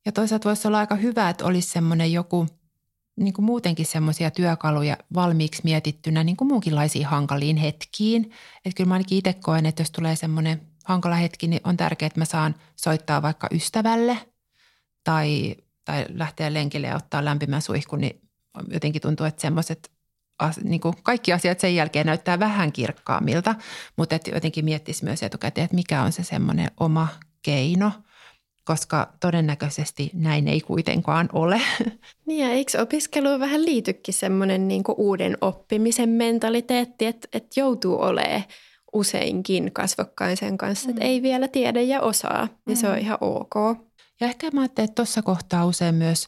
Ja 0.05 0.11
toisaalta 0.11 0.49
voisi 0.49 0.67
olla 0.67 0.79
aika 0.79 0.95
hyvä, 0.95 1.29
että 1.29 1.45
olisi 1.45 1.69
semmoinen 1.69 2.13
joku 2.13 2.47
niin 3.15 3.33
kuin 3.33 3.45
muutenkin 3.45 3.85
semmoisia 3.85 4.31
työkaluja 4.31 4.97
valmiiksi 5.13 5.61
mietittynä 5.63 6.23
niin 6.23 6.37
kuin 6.37 6.47
muunkinlaisiin 6.47 7.05
hankaliin 7.05 7.57
hetkiin. 7.57 8.31
Että 8.65 8.77
kyllä 8.77 8.87
mä 8.87 8.93
ainakin 8.93 9.17
itse 9.17 9.33
koen, 9.33 9.65
että 9.65 9.81
jos 9.81 9.91
tulee 9.91 10.15
semmoinen 10.15 10.61
hankala 10.85 11.15
hetki, 11.15 11.47
niin 11.47 11.61
on 11.63 11.77
tärkeää, 11.77 12.07
että 12.07 12.19
mä 12.19 12.25
saan 12.25 12.55
soittaa 12.75 13.21
vaikka 13.21 13.47
ystävälle– 13.51 14.17
tai, 15.03 15.55
tai 15.85 16.05
lähteä 16.09 16.53
lenkille 16.53 16.87
ja 16.87 16.95
ottaa 16.95 17.25
lämpimän 17.25 17.61
suihkun, 17.61 18.01
niin 18.01 18.21
jotenkin 18.67 19.01
tuntuu, 19.01 19.25
että 19.25 19.41
semmoiset 19.41 19.91
niin 20.63 20.81
kuin 20.81 20.95
kaikki 21.03 21.33
asiat 21.33 21.59
sen 21.59 21.75
jälkeen 21.75 22.05
näyttää 22.05 22.39
vähän 22.39 22.71
kirkkaammilta, 22.71 23.55
mutta 23.95 24.15
että 24.15 24.31
jotenkin 24.31 24.65
miettisi 24.65 25.03
myös 25.03 25.23
etukäteen, 25.23 25.65
että 25.65 25.75
mikä 25.75 26.01
on 26.03 26.11
se 26.11 26.23
semmoinen 26.23 26.71
oma 26.79 27.07
keino, 27.41 27.91
koska 28.63 29.13
todennäköisesti 29.19 30.11
näin 30.13 30.47
ei 30.47 30.61
kuitenkaan 30.61 31.29
ole. 31.33 31.61
Niin 32.25 32.45
ja 32.45 32.51
eikö 32.51 32.81
opiskeluun 32.81 33.39
vähän 33.39 33.65
liitykin 33.65 34.13
semmoinen 34.13 34.67
niin 34.67 34.83
uuden 34.97 35.37
oppimisen 35.41 36.09
mentaliteetti, 36.09 37.05
että, 37.05 37.27
että 37.33 37.59
joutuu 37.59 38.01
olemaan 38.01 38.43
useinkin 38.93 39.71
kasvokkain 39.71 40.37
sen 40.37 40.57
kanssa, 40.57 40.87
mm. 40.87 40.91
että 40.91 41.05
ei 41.05 41.21
vielä 41.21 41.47
tiedä 41.47 41.81
ja 41.81 42.01
osaa, 42.01 42.41
ja 42.41 42.73
mm. 42.73 42.75
se 42.75 42.87
on 42.87 42.95
mm. 42.95 43.01
ihan 43.01 43.17
ok. 43.21 43.88
Ja 44.19 44.27
ehkä 44.27 44.51
mä 44.53 44.61
ajattelen, 44.61 44.85
että 44.85 44.95
tuossa 44.95 45.21
kohtaa 45.21 45.65
usein 45.65 45.95
myös 45.95 46.27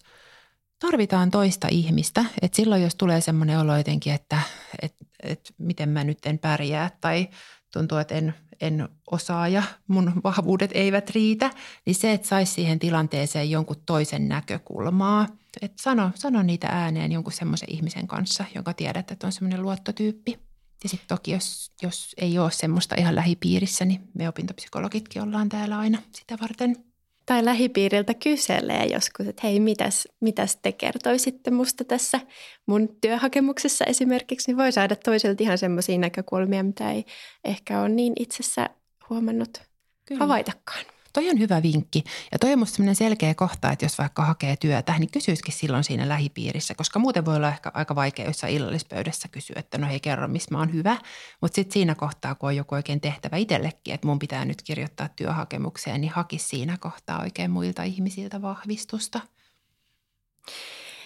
tarvitaan 0.80 1.32
toista 1.32 1.68
ihmistä. 1.72 2.26
Että 2.42 2.56
silloin, 2.56 2.84
jos 2.84 2.96
tulee 2.96 3.22
semmoinen 3.22 3.60
olo 3.60 3.78
jotenkin, 3.78 4.14
että, 4.14 4.40
että, 4.82 5.06
että 5.24 5.54
miten 5.58 5.90
mä 5.90 6.04
nyt 6.04 6.26
en 6.26 6.40
pärjää 6.40 6.92
tai, 7.02 7.30
tuntuu, 7.74 7.98
että 7.98 8.16
en, 8.16 8.34
en 8.62 8.90
osaa 9.12 9.48
ja 9.48 9.64
mun 9.88 10.22
vahvuudet 10.24 10.72
eivät 10.74 11.10
riitä, 11.10 11.52
niin 11.86 11.96
se, 11.96 12.12
että 12.14 12.28
saisi 12.28 12.54
siihen 12.54 12.80
tilanteeseen 12.80 13.52
jonkun 13.52 13.84
toisen 13.86 14.28
näkökulmaa. 14.28 15.28
Että 15.62 15.84
sano, 15.84 16.12
sano 16.16 16.44
niitä 16.44 16.68
ääneen 16.68 17.12
jonkun 17.12 17.34
semmoisen 17.34 17.72
ihmisen 17.72 18.08
kanssa, 18.08 18.46
jonka 18.56 18.74
tiedät, 18.74 19.12
että 19.12 19.28
on 19.28 19.34
semmoinen 19.34 19.62
luottotyyppi. 19.62 20.40
Ja 20.84 20.90
sitten 20.90 21.08
toki, 21.08 21.32
jos, 21.32 21.72
jos 21.82 22.16
ei 22.18 22.40
ole 22.40 22.52
semmoista 22.52 22.96
ihan 22.96 23.16
lähipiirissä, 23.16 23.86
niin 23.86 24.10
me 24.14 24.30
opintopsykologitkin 24.30 25.22
ollaan 25.22 25.50
täällä 25.50 25.80
aina 25.80 26.02
sitä 26.12 26.38
varten– 26.42 26.76
tai 27.26 27.46
lähipiiriltä 27.46 28.14
kyselee 28.14 28.86
joskus, 28.86 29.28
että 29.28 29.48
hei, 29.48 29.60
mitäs, 29.60 30.08
mitäs 30.20 30.56
te 30.62 30.72
kertoisitte 30.72 31.52
musta 31.52 31.84
tässä 31.84 32.20
mun 32.66 32.90
työhakemuksessa 33.02 33.86
esimerkiksi, 33.86 34.52
niin 34.52 34.58
voi 34.58 34.72
saada 34.72 34.96
toiselta 34.96 35.44
ihan 35.44 35.58
semmoisia 35.58 35.98
näkökulmia, 35.98 36.64
mitä 36.64 36.92
ei 36.92 37.06
ehkä 37.44 37.82
ole 37.82 37.90
niin 37.90 38.14
itsessä 38.20 38.70
huomannut 39.10 39.62
Kyllä. 40.06 40.20
havaitakaan. 40.20 40.86
Toi 41.14 41.30
on 41.30 41.40
hyvä 41.40 41.62
vinkki. 41.64 42.04
Ja 42.32 42.40
toi 42.40 42.54
on 42.54 42.60
musta 42.60 42.84
selkeä 42.94 43.34
kohta, 43.34 43.72
että 43.72 43.86
jos 43.86 43.98
vaikka 43.98 44.26
hakee 44.26 44.56
työtä, 44.56 45.00
niin 45.00 45.12
kysyisikin 45.12 45.54
silloin 45.54 45.84
siinä 45.84 46.10
lähipiirissä, 46.10 46.76
koska 46.76 47.00
muuten 47.00 47.26
voi 47.26 47.36
olla 47.36 47.48
ehkä 47.48 47.72
aika 47.74 47.96
vaikea 47.96 48.26
jossain 48.26 48.54
illallispöydässä 48.54 49.28
kysyä, 49.28 49.56
että 49.60 49.78
no 49.78 49.88
hei 49.88 50.00
kerro, 50.00 50.28
missä 50.28 50.52
mä 50.52 50.60
oon 50.60 50.74
hyvä. 50.74 50.98
Mutta 51.42 51.56
sitten 51.56 51.74
siinä 51.74 51.96
kohtaa, 51.96 52.36
kun 52.36 52.50
on 52.50 52.56
joku 52.56 52.76
oikein 52.76 53.02
tehtävä 53.02 53.38
itsellekin, 53.38 53.94
että 53.94 54.08
mun 54.08 54.20
pitää 54.20 54.46
nyt 54.46 54.62
kirjoittaa 54.62 55.10
työhakemukseen, 55.10 56.02
niin 56.02 56.12
hakisi 56.12 56.48
siinä 56.48 56.78
kohtaa 56.80 57.22
oikein 57.22 57.52
muilta 57.52 57.84
ihmisiltä 57.84 58.42
vahvistusta. 58.42 59.22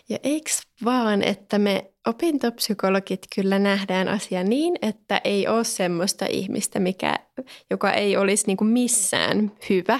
Ja 0.09 0.17
eikö 0.23 0.49
vaan, 0.85 1.23
että 1.23 1.59
me 1.59 1.91
opintopsykologit 2.07 3.25
kyllä 3.35 3.59
nähdään 3.59 4.07
asia 4.07 4.43
niin, 4.43 4.75
että 4.81 5.21
ei 5.23 5.47
ole 5.47 5.63
semmoista 5.63 6.25
ihmistä, 6.29 6.79
mikä, 6.79 7.15
joka 7.71 7.91
ei 7.91 8.17
olisi 8.17 8.47
niin 8.47 8.57
kuin 8.57 8.67
missään 8.67 9.51
hyvä. 9.69 9.99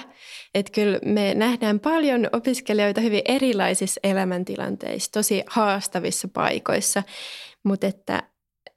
Että 0.54 0.72
kyllä 0.72 0.98
me 1.04 1.34
nähdään 1.34 1.80
paljon 1.80 2.28
opiskelijoita 2.32 3.00
hyvin 3.00 3.22
erilaisissa 3.24 4.00
elämäntilanteissa, 4.04 5.12
tosi 5.12 5.42
haastavissa 5.46 6.28
paikoissa, 6.28 7.02
mutta 7.64 7.86
että 7.86 8.22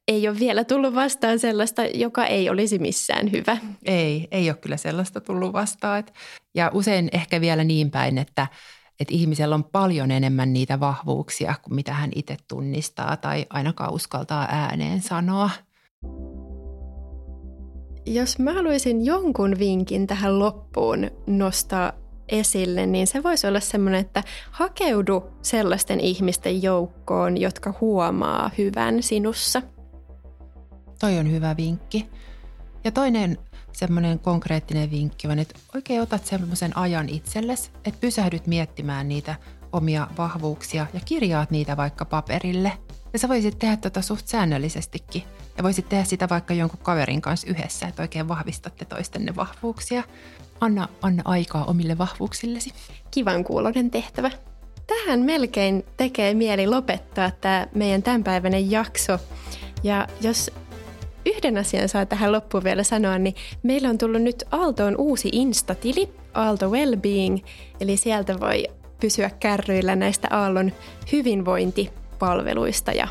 ei 0.07 0.27
ole 0.27 0.39
vielä 0.39 0.63
tullut 0.63 0.95
vastaan 0.95 1.39
sellaista, 1.39 1.85
joka 1.85 2.25
ei 2.25 2.49
olisi 2.49 2.79
missään 2.79 3.31
hyvä. 3.31 3.57
Ei, 3.85 4.27
ei 4.31 4.49
ole 4.49 4.57
kyllä 4.57 4.77
sellaista 4.77 5.21
tullut 5.21 5.53
vastaan. 5.53 6.03
Ja 6.55 6.71
usein 6.73 7.09
ehkä 7.11 7.41
vielä 7.41 7.63
niin 7.63 7.91
päin, 7.91 8.17
että– 8.17 8.47
että 8.99 9.13
ihmisellä 9.13 9.55
on 9.55 9.63
paljon 9.63 10.11
enemmän 10.11 10.53
niitä 10.53 10.79
vahvuuksia 10.79 11.55
kuin 11.61 11.75
mitä 11.75 11.93
hän 11.93 12.11
itse 12.15 12.37
tunnistaa 12.47 13.17
tai 13.17 13.45
ainakaan 13.49 13.93
uskaltaa 13.93 14.47
ääneen 14.51 15.01
sanoa. 15.01 15.49
Jos 18.05 18.39
mä 18.39 18.53
haluaisin 18.53 19.05
jonkun 19.05 19.55
vinkin 19.59 20.07
tähän 20.07 20.39
loppuun 20.39 21.11
nostaa 21.27 21.93
esille, 22.29 22.85
niin 22.85 23.07
se 23.07 23.23
voisi 23.23 23.47
olla 23.47 23.59
semmoinen, 23.59 24.01
että 24.01 24.23
hakeudu 24.51 25.23
sellaisten 25.41 25.99
ihmisten 25.99 26.63
joukkoon, 26.63 27.37
jotka 27.37 27.73
huomaa 27.81 28.51
hyvän 28.57 29.03
sinussa. 29.03 29.61
Toi 30.99 31.17
on 31.17 31.31
hyvä 31.31 31.57
vinkki. 31.57 32.09
Ja 32.83 32.91
toinen 32.91 33.37
semmoinen 33.73 34.19
konkreettinen 34.19 34.91
vinkki 34.91 35.27
on, 35.27 35.39
että 35.39 35.59
oikein 35.75 36.01
otat 36.01 36.25
semmoisen 36.25 36.77
ajan 36.77 37.09
itsellesi, 37.09 37.71
että 37.85 38.01
pysähdyt 38.01 38.47
miettimään 38.47 39.07
niitä 39.07 39.35
omia 39.71 40.07
vahvuuksia 40.17 40.87
ja 40.93 40.99
kirjaat 41.05 41.51
niitä 41.51 41.77
vaikka 41.77 42.05
paperille. 42.05 42.71
Ja 43.13 43.19
sä 43.19 43.29
voisit 43.29 43.59
tehdä 43.59 43.77
tätä 43.77 44.01
suht 44.01 44.27
säännöllisestikin. 44.27 45.23
Ja 45.57 45.63
voisit 45.63 45.89
tehdä 45.89 46.03
sitä 46.03 46.29
vaikka 46.29 46.53
jonkun 46.53 46.79
kaverin 46.83 47.21
kanssa 47.21 47.47
yhdessä, 47.47 47.87
että 47.87 48.01
oikein 48.01 48.27
vahvistatte 48.27 48.85
toistenne 48.85 49.35
vahvuuksia. 49.35 50.03
Anna, 50.61 50.87
anna 51.01 51.23
aikaa 51.25 51.65
omille 51.65 51.97
vahvuuksillesi. 51.97 52.73
Kivan 53.11 53.43
kuulonen 53.43 53.91
tehtävä. 53.91 54.31
Tähän 54.87 55.19
melkein 55.19 55.85
tekee 55.97 56.33
mieli 56.33 56.67
lopettaa 56.67 57.31
tämä 57.31 57.67
meidän 57.75 58.03
tämänpäiväinen 58.03 58.71
jakso. 58.71 59.19
Ja 59.83 60.07
jos 60.21 60.51
yhden 61.25 61.57
asian 61.57 61.89
saa 61.89 62.05
tähän 62.05 62.31
loppuun 62.31 62.63
vielä 62.63 62.83
sanoa, 62.83 63.17
niin 63.17 63.35
meillä 63.63 63.89
on 63.89 63.97
tullut 63.97 64.21
nyt 64.21 64.43
Aaltoon 64.51 64.95
uusi 64.97 65.29
Insta-tili, 65.31 66.09
Aalto 66.33 66.69
Wellbeing, 66.69 67.37
eli 67.79 67.97
sieltä 67.97 68.39
voi 68.39 68.63
pysyä 69.01 69.29
kärryillä 69.39 69.95
näistä 69.95 70.27
Aallon 70.31 70.71
hyvinvointipalveluista 71.11 72.91
ja 72.91 73.07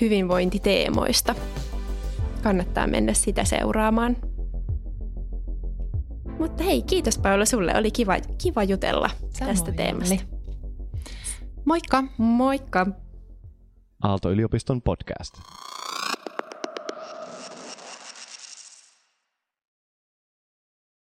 hyvinvointiteemoista. 0.00 1.34
Kannattaa 2.42 2.86
mennä 2.86 3.12
sitä 3.14 3.44
seuraamaan. 3.44 4.16
Mutta 6.38 6.64
hei, 6.64 6.82
kiitos 6.82 7.18
Paula 7.18 7.44
sulle. 7.44 7.76
Oli 7.76 7.90
kiva, 7.90 8.14
kiva 8.42 8.64
jutella 8.64 9.10
Samoin 9.30 9.56
tästä 9.56 9.72
teemasta. 9.72 10.16
Moikka! 11.64 12.04
Moikka! 12.18 12.86
Aalto-yliopiston 14.02 14.82
podcast. 14.82 15.34